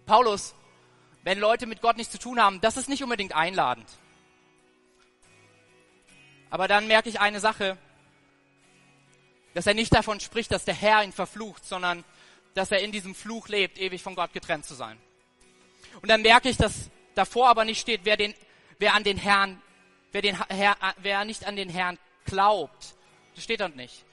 Paulus, 0.04 0.54
wenn 1.24 1.40
Leute 1.40 1.66
mit 1.66 1.80
Gott 1.80 1.96
nichts 1.96 2.12
zu 2.12 2.18
tun 2.18 2.40
haben, 2.40 2.60
das 2.60 2.76
ist 2.76 2.88
nicht 2.88 3.02
unbedingt 3.02 3.34
einladend. 3.34 3.88
Aber 6.50 6.68
dann 6.68 6.86
merke 6.86 7.08
ich 7.08 7.18
eine 7.18 7.40
Sache, 7.40 7.76
dass 9.54 9.66
er 9.66 9.74
nicht 9.74 9.92
davon 9.92 10.20
spricht, 10.20 10.52
dass 10.52 10.64
der 10.64 10.74
Herr 10.74 11.02
ihn 11.02 11.12
verflucht, 11.12 11.64
sondern 11.64 12.04
dass 12.54 12.70
er 12.70 12.80
in 12.80 12.92
diesem 12.92 13.14
Fluch 13.14 13.48
lebt, 13.48 13.78
ewig 13.78 14.02
von 14.02 14.14
Gott 14.14 14.32
getrennt 14.32 14.64
zu 14.64 14.74
sein. 14.74 14.98
Und 16.02 16.08
dann 16.08 16.22
merke 16.22 16.48
ich, 16.48 16.56
dass 16.56 16.90
davor 17.14 17.48
aber 17.48 17.64
nicht 17.64 17.80
steht, 17.80 18.02
wer 18.04 18.16
den 18.16 18.34
wer 18.78 18.94
an 18.94 19.04
den 19.04 19.16
Herrn, 19.16 19.60
wer, 20.12 20.22
den 20.22 20.38
Herr, 20.48 20.76
wer 20.98 21.24
nicht 21.24 21.46
an 21.46 21.56
den 21.56 21.68
Herrn 21.68 21.98
glaubt, 22.24 22.94
das 23.34 23.44
steht 23.44 23.60
dort 23.60 23.76
nicht. 23.76 24.04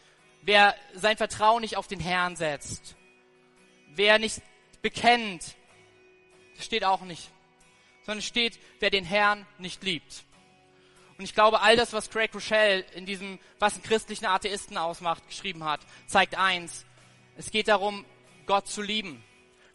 Wer 0.41 0.75
sein 0.93 1.17
Vertrauen 1.17 1.61
nicht 1.61 1.77
auf 1.77 1.87
den 1.87 1.99
Herrn 1.99 2.35
setzt, 2.35 2.95
wer 3.95 4.19
nicht 4.19 4.41
bekennt, 4.81 5.55
das 6.55 6.65
steht 6.65 6.83
auch 6.83 7.01
nicht. 7.01 7.31
Sondern 8.05 8.21
steht, 8.21 8.59
wer 8.79 8.89
den 8.89 9.05
Herrn 9.05 9.45
nicht 9.57 9.81
liebt. 9.83 10.25
Und 11.17 11.23
ich 11.23 11.33
glaube, 11.33 11.61
all 11.61 11.77
das, 11.77 11.93
was 11.93 12.09
Craig 12.09 12.33
Rochelle 12.33 12.81
in 12.95 13.05
diesem, 13.05 13.39
was 13.59 13.75
einen 13.75 13.83
christlichen 13.83 14.25
Atheisten 14.25 14.77
ausmacht, 14.77 15.25
geschrieben 15.27 15.63
hat, 15.63 15.79
zeigt 16.07 16.35
eins. 16.35 16.85
Es 17.37 17.51
geht 17.51 17.67
darum, 17.67 18.05
Gott 18.45 18.67
zu 18.67 18.81
lieben. 18.81 19.23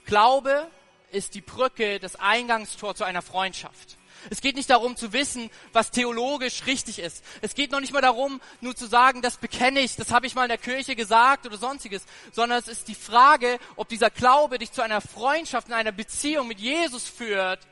Glaube 0.04 0.70
ist 1.10 1.34
die 1.34 1.40
Brücke, 1.40 1.98
das 2.00 2.16
Eingangstor 2.16 2.94
zu 2.94 3.04
einer 3.04 3.22
Freundschaft. 3.22 3.97
Es 4.30 4.40
geht 4.40 4.56
nicht 4.56 4.70
darum 4.70 4.96
zu 4.96 5.12
wissen, 5.12 5.50
was 5.72 5.90
theologisch 5.90 6.66
richtig 6.66 6.98
ist. 6.98 7.24
Es 7.40 7.54
geht 7.54 7.70
noch 7.70 7.80
nicht 7.80 7.92
mal 7.92 8.02
darum, 8.02 8.40
nur 8.60 8.76
zu 8.76 8.86
sagen, 8.86 9.22
das 9.22 9.36
bekenne 9.36 9.80
ich, 9.80 9.96
das 9.96 10.10
habe 10.10 10.26
ich 10.26 10.34
mal 10.34 10.44
in 10.44 10.48
der 10.48 10.58
Kirche 10.58 10.96
gesagt 10.96 11.46
oder 11.46 11.56
sonstiges, 11.56 12.04
sondern 12.32 12.58
es 12.58 12.68
ist 12.68 12.88
die 12.88 12.94
Frage, 12.94 13.58
ob 13.76 13.88
dieser 13.88 14.10
Glaube 14.10 14.58
dich 14.58 14.72
zu 14.72 14.82
einer 14.82 15.00
Freundschaft, 15.00 15.68
in 15.68 15.74
einer 15.74 15.92
Beziehung 15.92 16.48
mit 16.48 16.60
Jesus 16.60 17.08
führt, 17.08 17.66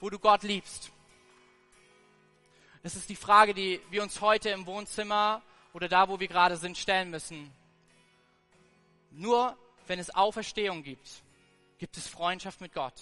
wo 0.00 0.10
du 0.10 0.18
Gott 0.18 0.42
liebst. 0.42 0.90
Das 2.82 2.94
ist 2.94 3.08
die 3.08 3.16
Frage, 3.16 3.54
die 3.54 3.80
wir 3.90 4.02
uns 4.02 4.20
heute 4.20 4.50
im 4.50 4.66
Wohnzimmer 4.66 5.42
oder 5.72 5.88
da, 5.88 6.08
wo 6.08 6.20
wir 6.20 6.28
gerade 6.28 6.56
sind, 6.56 6.78
stellen 6.78 7.10
müssen. 7.10 7.52
Nur 9.10 9.56
wenn 9.86 9.98
es 9.98 10.14
Auferstehung 10.14 10.82
gibt, 10.82 11.22
gibt 11.78 11.96
es 11.96 12.06
Freundschaft 12.06 12.60
mit 12.60 12.72
Gott. 12.72 12.94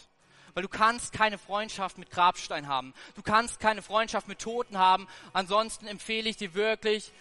Weil 0.57 0.63
du 0.63 0.71
kannst 0.71 1.13
keine 1.13 1.37
Freundschaft 1.37 1.99
mit 1.99 2.11
Grabstein 2.11 2.67
haben. 2.67 2.95
Du 3.15 3.21
kannst 3.21 3.61
keine 3.61 3.83
Freundschaft 3.83 4.27
mit 4.27 4.39
Toten 4.39 4.79
haben. 4.79 5.07
Ansonsten 5.35 5.87
empfehle 5.87 6.31
ich 6.31 6.39
dir 6.39 6.55
wirklich 6.55 7.13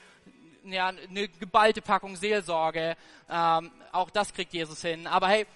ja, 0.64 0.88
eine 0.88 1.28
geballte 1.28 1.82
Packung 1.82 2.16
Seelsorge. 2.16 2.96
Ähm, 3.30 3.72
auch 3.92 4.10
das 4.10 4.34
kriegt 4.34 4.54
Jesus 4.54 4.80
hin. 4.80 5.06
Aber 5.06 5.28
hey, 5.28 5.48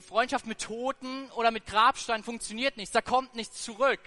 Freundschaft 0.00 0.44
mit 0.48 0.60
Toten 0.60 1.30
oder 1.36 1.52
mit 1.52 1.66
Grabstein 1.66 2.24
funktioniert 2.24 2.76
nicht. 2.76 2.92
Da 2.92 3.00
kommt 3.00 3.36
nichts 3.36 3.62
zurück. 3.62 4.00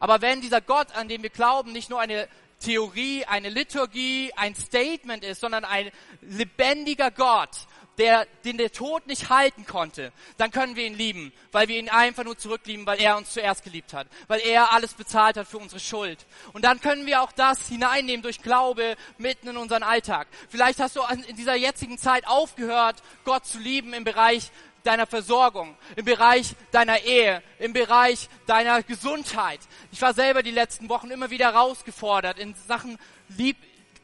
Aber 0.00 0.20
wenn 0.20 0.40
dieser 0.40 0.60
Gott, 0.60 0.92
an 0.96 1.06
den 1.06 1.22
wir 1.22 1.30
glauben, 1.30 1.70
nicht 1.70 1.88
nur 1.88 2.00
eine 2.00 2.26
Theorie, 2.58 3.26
eine 3.26 3.48
Liturgie, 3.48 4.32
ein 4.34 4.56
Statement 4.56 5.22
ist, 5.22 5.40
sondern 5.40 5.64
ein 5.64 5.92
lebendiger 6.20 7.12
Gott, 7.12 7.50
der, 7.98 8.26
den 8.44 8.58
der 8.58 8.72
Tod 8.72 9.06
nicht 9.06 9.30
halten 9.30 9.66
konnte, 9.66 10.12
dann 10.36 10.50
können 10.50 10.76
wir 10.76 10.86
ihn 10.86 10.96
lieben, 10.96 11.32
weil 11.52 11.68
wir 11.68 11.78
ihn 11.78 11.88
einfach 11.88 12.24
nur 12.24 12.36
zurücklieben, 12.36 12.86
weil 12.86 13.00
er 13.00 13.16
uns 13.16 13.32
zuerst 13.32 13.64
geliebt 13.64 13.92
hat, 13.92 14.06
weil 14.28 14.40
er 14.40 14.72
alles 14.72 14.94
bezahlt 14.94 15.36
hat 15.36 15.48
für 15.48 15.58
unsere 15.58 15.80
Schuld. 15.80 16.26
Und 16.52 16.64
dann 16.64 16.80
können 16.80 17.06
wir 17.06 17.22
auch 17.22 17.32
das 17.32 17.68
hineinnehmen 17.68 18.22
durch 18.22 18.42
Glaube 18.42 18.96
mitten 19.18 19.48
in 19.48 19.56
unseren 19.56 19.82
Alltag. 19.82 20.28
Vielleicht 20.48 20.80
hast 20.80 20.96
du 20.96 21.02
in 21.26 21.36
dieser 21.36 21.54
jetzigen 21.54 21.98
Zeit 21.98 22.26
aufgehört, 22.26 23.02
Gott 23.24 23.46
zu 23.46 23.58
lieben 23.58 23.94
im 23.94 24.04
Bereich 24.04 24.50
deiner 24.86 25.06
Versorgung, 25.06 25.76
im 25.96 26.04
Bereich 26.04 26.54
deiner 26.70 27.00
Ehe, 27.00 27.42
im 27.58 27.72
Bereich 27.72 28.28
deiner 28.46 28.82
Gesundheit. 28.82 29.60
Ich 29.90 30.00
war 30.00 30.14
selber 30.14 30.42
die 30.42 30.50
letzten 30.52 30.88
Wochen 30.88 31.10
immer 31.10 31.30
wieder 31.30 31.46
herausgefordert 31.46 32.38
in 32.38 32.54
Sachen 32.68 32.98
lieb, 33.28 33.56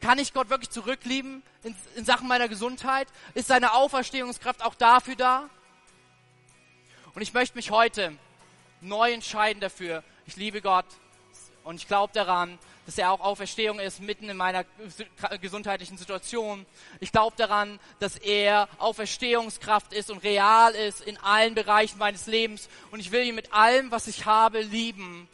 kann 0.03 0.19
ich 0.19 0.35
Gott 0.35 0.51
wirklich 0.51 0.71
zurücklieben 0.71 1.43
in, 1.63 1.75
in 1.95 2.05
Sachen 2.05 2.29
meiner 2.29 2.49
Gesundheit? 2.49 3.09
Ist 3.35 3.49
seine 3.49 3.73
Auferstehungskraft 3.73 4.63
auch 4.63 4.75
dafür 4.75 5.17
da? 5.17 5.49
Und 7.15 7.23
ich 7.23 7.33
möchte 7.33 7.57
mich 7.57 7.71
heute 7.71 8.13
neu 8.81 9.13
entscheiden 9.13 9.61
dafür. 9.61 10.03
Ich 10.27 10.37
liebe 10.37 10.61
Gott 10.61 10.87
und 11.65 11.77
ich 11.77 11.87
glaube 11.87 12.13
daran, 12.13 12.59
dass 12.85 12.99
er 12.99 13.13
auch 13.13 13.21
Auferstehung 13.21 13.79
ist 13.79 14.01
mitten 14.01 14.29
in 14.29 14.37
meiner 14.37 14.65
gesundheitlichen 15.41 15.97
Situation. 15.97 16.67
Ich 16.99 17.13
glaube 17.13 17.37
daran, 17.37 17.79
dass 18.01 18.17
er 18.17 18.69
Auferstehungskraft 18.79 19.93
ist 19.93 20.11
und 20.11 20.19
real 20.25 20.75
ist 20.75 21.01
in 21.01 21.17
allen 21.19 21.55
Bereichen 21.55 21.99
meines 21.99 22.27
Lebens. 22.27 22.69
Und 22.91 22.99
ich 22.99 23.13
will 23.13 23.23
ihn 23.23 23.37
mit 23.37 23.53
allem, 23.53 23.93
was 23.93 24.09
ich 24.09 24.27
habe, 24.27 24.63
lieben 24.63 25.29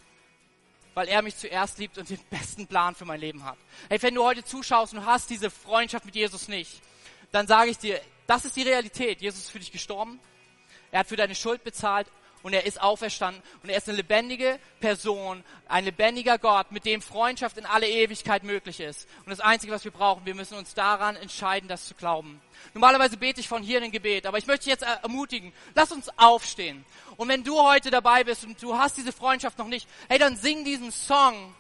weil 0.99 1.07
er 1.07 1.23
mich 1.23 1.37
zuerst 1.37 1.79
liebt 1.79 1.97
und 1.97 2.11
den 2.11 2.19
besten 2.29 2.67
Plan 2.67 2.93
für 2.93 3.05
mein 3.05 3.21
Leben 3.21 3.45
hat. 3.45 3.57
Hey, 3.89 4.03
wenn 4.03 4.17
du 4.17 4.25
heute 4.25 4.45
zuschaust 4.45 4.95
und 4.95 5.03
du 5.03 5.07
hast 5.07 5.31
diese 5.31 5.49
Freundschaft 5.49 6.05
mit 6.05 6.17
Jesus 6.17 6.49
nicht, 6.49 6.83
dann 7.31 7.47
sage 7.47 7.71
ich 7.71 7.79
dir, 7.79 8.01
das 8.27 8.45
ist 8.45 8.57
die 8.57 8.65
Realität. 8.65 9.23
Jesus 9.23 9.45
ist 9.45 9.51
für 9.51 9.61
dich 9.61 9.71
gestorben. 9.71 10.19
Er 10.91 10.99
hat 10.99 11.07
für 11.07 11.15
deine 11.15 11.37
Schuld 11.37 11.63
bezahlt 11.63 12.09
und 12.43 12.53
er 12.53 12.67
ist 12.67 12.81
auferstanden 12.81 13.43
und 13.63 13.71
er 13.71 13.79
ist 13.79 13.89
eine 13.89 13.97
lebendige 13.97 14.59
Person, 14.81 15.45
ein 15.69 15.85
lebendiger 15.85 16.39
Gott, 16.39 16.73
mit 16.73 16.85
dem 16.85 17.03
Freundschaft 17.03 17.59
in 17.59 17.67
alle 17.67 17.89
Ewigkeit 17.89 18.45
möglich 18.45 18.81
ist. 18.81 19.09
Und 19.25 19.31
das 19.31 19.41
Einzige, 19.41 19.73
was 19.73 19.85
wir 19.85 19.91
brauchen, 19.91 20.25
wir 20.27 20.35
müssen 20.35 20.57
uns 20.57 20.75
daran 20.75 21.17
entscheiden, 21.17 21.69
das 21.69 21.87
zu 21.87 21.95
glauben. 21.95 22.41
Normalerweise 22.75 23.17
bete 23.17 23.41
ich 23.41 23.49
von 23.49 23.63
hier 23.63 23.79
in 23.79 23.85
ein 23.85 23.93
Gebet, 23.93 24.27
aber 24.27 24.39
ich 24.39 24.47
möchte 24.47 24.71
jetzt 24.71 24.83
ermutigen, 24.83 25.53
lass 25.75 25.93
uns 25.93 26.11
aufstehen. 26.19 26.85
Und 27.17 27.29
wenn 27.29 27.45
du 27.45 27.61
heute 27.61 27.91
dabei 27.91 28.25
bist 28.25 28.45
und 28.45 28.63
du 28.63 28.77
hast 28.77 28.97
diese 28.97 29.13
Freundschaft 29.13 29.59
noch 29.59 29.69
nicht, 29.69 29.89
hey, 30.09 30.19
dann 30.19 30.37
sing 30.37 30.65
diesen 30.65 30.93
Song 30.93 31.55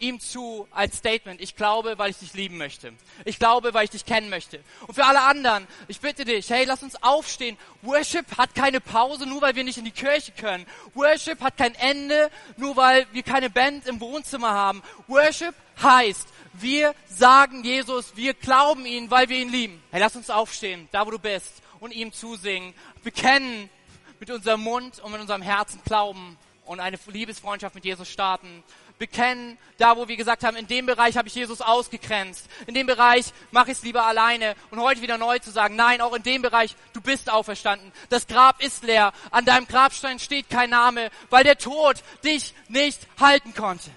ihm 0.00 0.20
zu 0.20 0.66
als 0.70 0.96
Statement. 0.96 1.40
Ich 1.40 1.56
glaube, 1.56 1.98
weil 1.98 2.10
ich 2.10 2.18
dich 2.18 2.34
lieben 2.34 2.56
möchte. 2.56 2.92
Ich 3.24 3.38
glaube, 3.38 3.74
weil 3.74 3.84
ich 3.84 3.90
dich 3.90 4.04
kennen 4.04 4.30
möchte. 4.30 4.60
Und 4.86 4.94
für 4.94 5.04
alle 5.04 5.22
anderen, 5.22 5.66
ich 5.88 6.00
bitte 6.00 6.24
dich, 6.24 6.50
hey, 6.50 6.64
lass 6.64 6.82
uns 6.82 7.02
aufstehen. 7.02 7.56
Worship 7.82 8.38
hat 8.38 8.54
keine 8.54 8.80
Pause, 8.80 9.26
nur 9.26 9.42
weil 9.42 9.54
wir 9.54 9.64
nicht 9.64 9.78
in 9.78 9.84
die 9.84 9.90
Kirche 9.90 10.32
können. 10.32 10.66
Worship 10.94 11.40
hat 11.40 11.56
kein 11.56 11.74
Ende, 11.74 12.30
nur 12.56 12.76
weil 12.76 13.06
wir 13.12 13.22
keine 13.22 13.50
Band 13.50 13.86
im 13.86 14.00
Wohnzimmer 14.00 14.50
haben. 14.50 14.82
Worship 15.06 15.54
heißt, 15.82 16.28
wir 16.54 16.94
sagen 17.06 17.62
Jesus, 17.62 18.16
wir 18.16 18.34
glauben 18.34 18.86
ihn, 18.86 19.10
weil 19.10 19.28
wir 19.28 19.38
ihn 19.38 19.50
lieben. 19.50 19.82
Hey, 19.90 20.00
lass 20.00 20.16
uns 20.16 20.30
aufstehen, 20.30 20.88
da 20.92 21.06
wo 21.06 21.10
du 21.10 21.18
bist, 21.18 21.62
und 21.78 21.92
ihm 21.92 22.12
zusingen, 22.12 22.74
bekennen, 23.02 23.70
mit 24.18 24.30
unserem 24.30 24.60
Mund 24.60 25.00
und 25.00 25.12
mit 25.12 25.20
unserem 25.20 25.40
Herzen 25.40 25.80
glauben 25.84 26.36
und 26.70 26.78
eine 26.78 27.00
Liebesfreundschaft 27.04 27.74
mit 27.74 27.84
Jesus 27.84 28.08
starten. 28.08 28.62
Bekennen, 28.96 29.58
da 29.78 29.96
wo 29.96 30.06
wir 30.06 30.16
gesagt 30.16 30.44
haben, 30.44 30.56
in 30.56 30.68
dem 30.68 30.86
Bereich 30.86 31.16
habe 31.16 31.26
ich 31.26 31.34
Jesus 31.34 31.60
ausgegrenzt. 31.60 32.48
In 32.68 32.74
dem 32.74 32.86
Bereich 32.86 33.32
mache 33.50 33.72
ich 33.72 33.78
es 33.78 33.82
lieber 33.82 34.06
alleine. 34.06 34.54
Und 34.70 34.78
heute 34.78 35.02
wieder 35.02 35.18
neu 35.18 35.40
zu 35.40 35.50
sagen, 35.50 35.74
nein, 35.74 36.00
auch 36.00 36.14
in 36.14 36.22
dem 36.22 36.42
Bereich, 36.42 36.76
du 36.92 37.00
bist 37.00 37.28
auferstanden. 37.28 37.90
Das 38.08 38.28
Grab 38.28 38.62
ist 38.62 38.84
leer. 38.84 39.12
An 39.32 39.44
deinem 39.44 39.66
Grabstein 39.66 40.20
steht 40.20 40.48
kein 40.48 40.70
Name, 40.70 41.10
weil 41.28 41.42
der 41.42 41.58
Tod 41.58 42.04
dich 42.22 42.54
nicht 42.68 43.00
halten 43.18 43.52
konnte. 43.52 43.90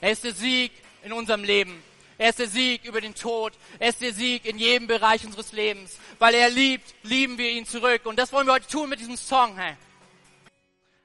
Er 0.00 0.10
ist 0.10 0.24
der 0.24 0.34
Sieg 0.34 0.72
in 1.04 1.12
unserem 1.12 1.44
Leben. 1.44 1.80
Er 2.18 2.30
ist 2.30 2.40
der 2.40 2.48
Sieg 2.48 2.84
über 2.84 3.00
den 3.00 3.14
Tod. 3.14 3.52
Er 3.78 3.90
ist 3.90 4.02
der 4.02 4.12
Sieg 4.12 4.46
in 4.46 4.58
jedem 4.58 4.88
Bereich 4.88 5.24
unseres 5.24 5.52
Lebens. 5.52 5.96
Weil 6.18 6.34
er 6.34 6.50
liebt, 6.50 6.92
lieben 7.04 7.38
wir 7.38 7.50
ihn 7.50 7.66
zurück. 7.66 8.04
Und 8.04 8.18
das 8.18 8.32
wollen 8.32 8.48
wir 8.48 8.54
heute 8.54 8.66
tun 8.66 8.88
mit 8.88 8.98
diesem 8.98 9.16
Song. 9.16 9.56
Hey, 9.56 9.76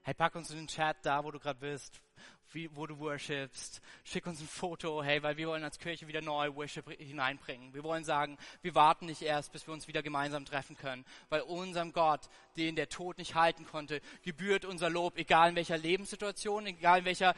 hey 0.10 0.16
pack 0.16 0.34
uns 0.34 0.50
in 0.50 0.58
den 0.58 0.66
Chat 0.66 0.98
da, 1.04 1.24
wo 1.24 1.30
du 1.30 1.38
gerade 1.38 1.60
bist 1.60 2.02
wie, 2.54 2.70
wo 2.76 2.88
du 2.88 2.98
worshipst. 3.00 3.82
Schick 4.04 4.26
uns 4.26 4.40
ein 4.40 4.48
Foto, 4.48 5.04
hey, 5.04 5.22
weil 5.24 5.38
wir 5.38 5.48
wollen 5.48 5.64
als 5.64 5.78
Kirche 5.78 6.08
wieder 6.08 6.22
neu 6.22 6.54
Worship 6.56 6.90
hineinbringen. 7.00 7.74
Wir 7.74 7.84
wollen 7.84 8.04
sagen, 8.04 8.38
wir 8.62 8.76
warten 8.76 9.06
nicht 9.06 9.22
erst, 9.22 9.52
bis 9.52 9.68
wir 9.68 9.74
uns 9.74 9.88
wieder 9.88 10.02
gemeinsam 10.02 10.46
treffen 10.46 10.78
können, 10.78 11.06
weil 11.30 11.42
unserem 11.42 11.94
Gott, 11.94 12.22
den 12.58 12.76
der 12.76 12.90
Tod 12.90 13.18
nicht 13.18 13.36
halten 13.36 13.66
konnte, 13.66 14.02
gebührt 14.24 14.66
unser 14.66 14.90
Lob, 14.90 15.18
egal 15.18 15.50
in 15.50 15.56
welcher 15.56 15.78
Lebenssituation, 15.78 16.66
egal 16.66 17.00
in 17.00 17.06
welcher 17.06 17.36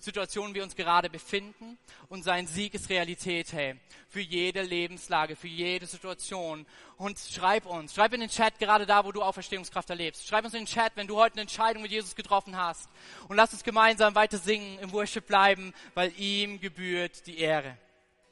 Situation 0.00 0.54
wir 0.54 0.62
uns 0.62 0.76
gerade 0.76 1.10
befinden. 1.10 1.78
Und 2.08 2.24
sein 2.24 2.46
Sieg 2.46 2.74
ist 2.74 2.90
Realität, 2.90 3.52
hey, 3.52 3.76
für 4.08 4.20
jede 4.20 4.62
Lebenslage, 4.62 5.36
für 5.36 5.48
jede 5.48 5.86
Situation. 5.86 6.66
Und 7.00 7.18
schreib 7.18 7.64
uns, 7.64 7.94
schreib 7.94 8.12
in 8.12 8.20
den 8.20 8.28
Chat 8.28 8.58
gerade 8.58 8.84
da, 8.84 9.06
wo 9.06 9.10
du 9.10 9.22
Auferstehungskraft 9.22 9.88
erlebst. 9.88 10.28
Schreib 10.28 10.44
uns 10.44 10.52
in 10.52 10.64
den 10.64 10.66
Chat, 10.66 10.92
wenn 10.96 11.06
du 11.06 11.16
heute 11.16 11.36
eine 11.36 11.40
Entscheidung 11.40 11.80
mit 11.80 11.90
Jesus 11.90 12.14
getroffen 12.14 12.58
hast. 12.58 12.90
Und 13.26 13.38
lass 13.38 13.54
uns 13.54 13.64
gemeinsam 13.64 14.14
weiter 14.14 14.36
singen, 14.36 14.78
im 14.80 14.92
Worship 14.92 15.26
bleiben, 15.26 15.72
weil 15.94 16.12
ihm 16.18 16.60
gebührt 16.60 17.26
die 17.26 17.38
Ehre. 17.38 17.78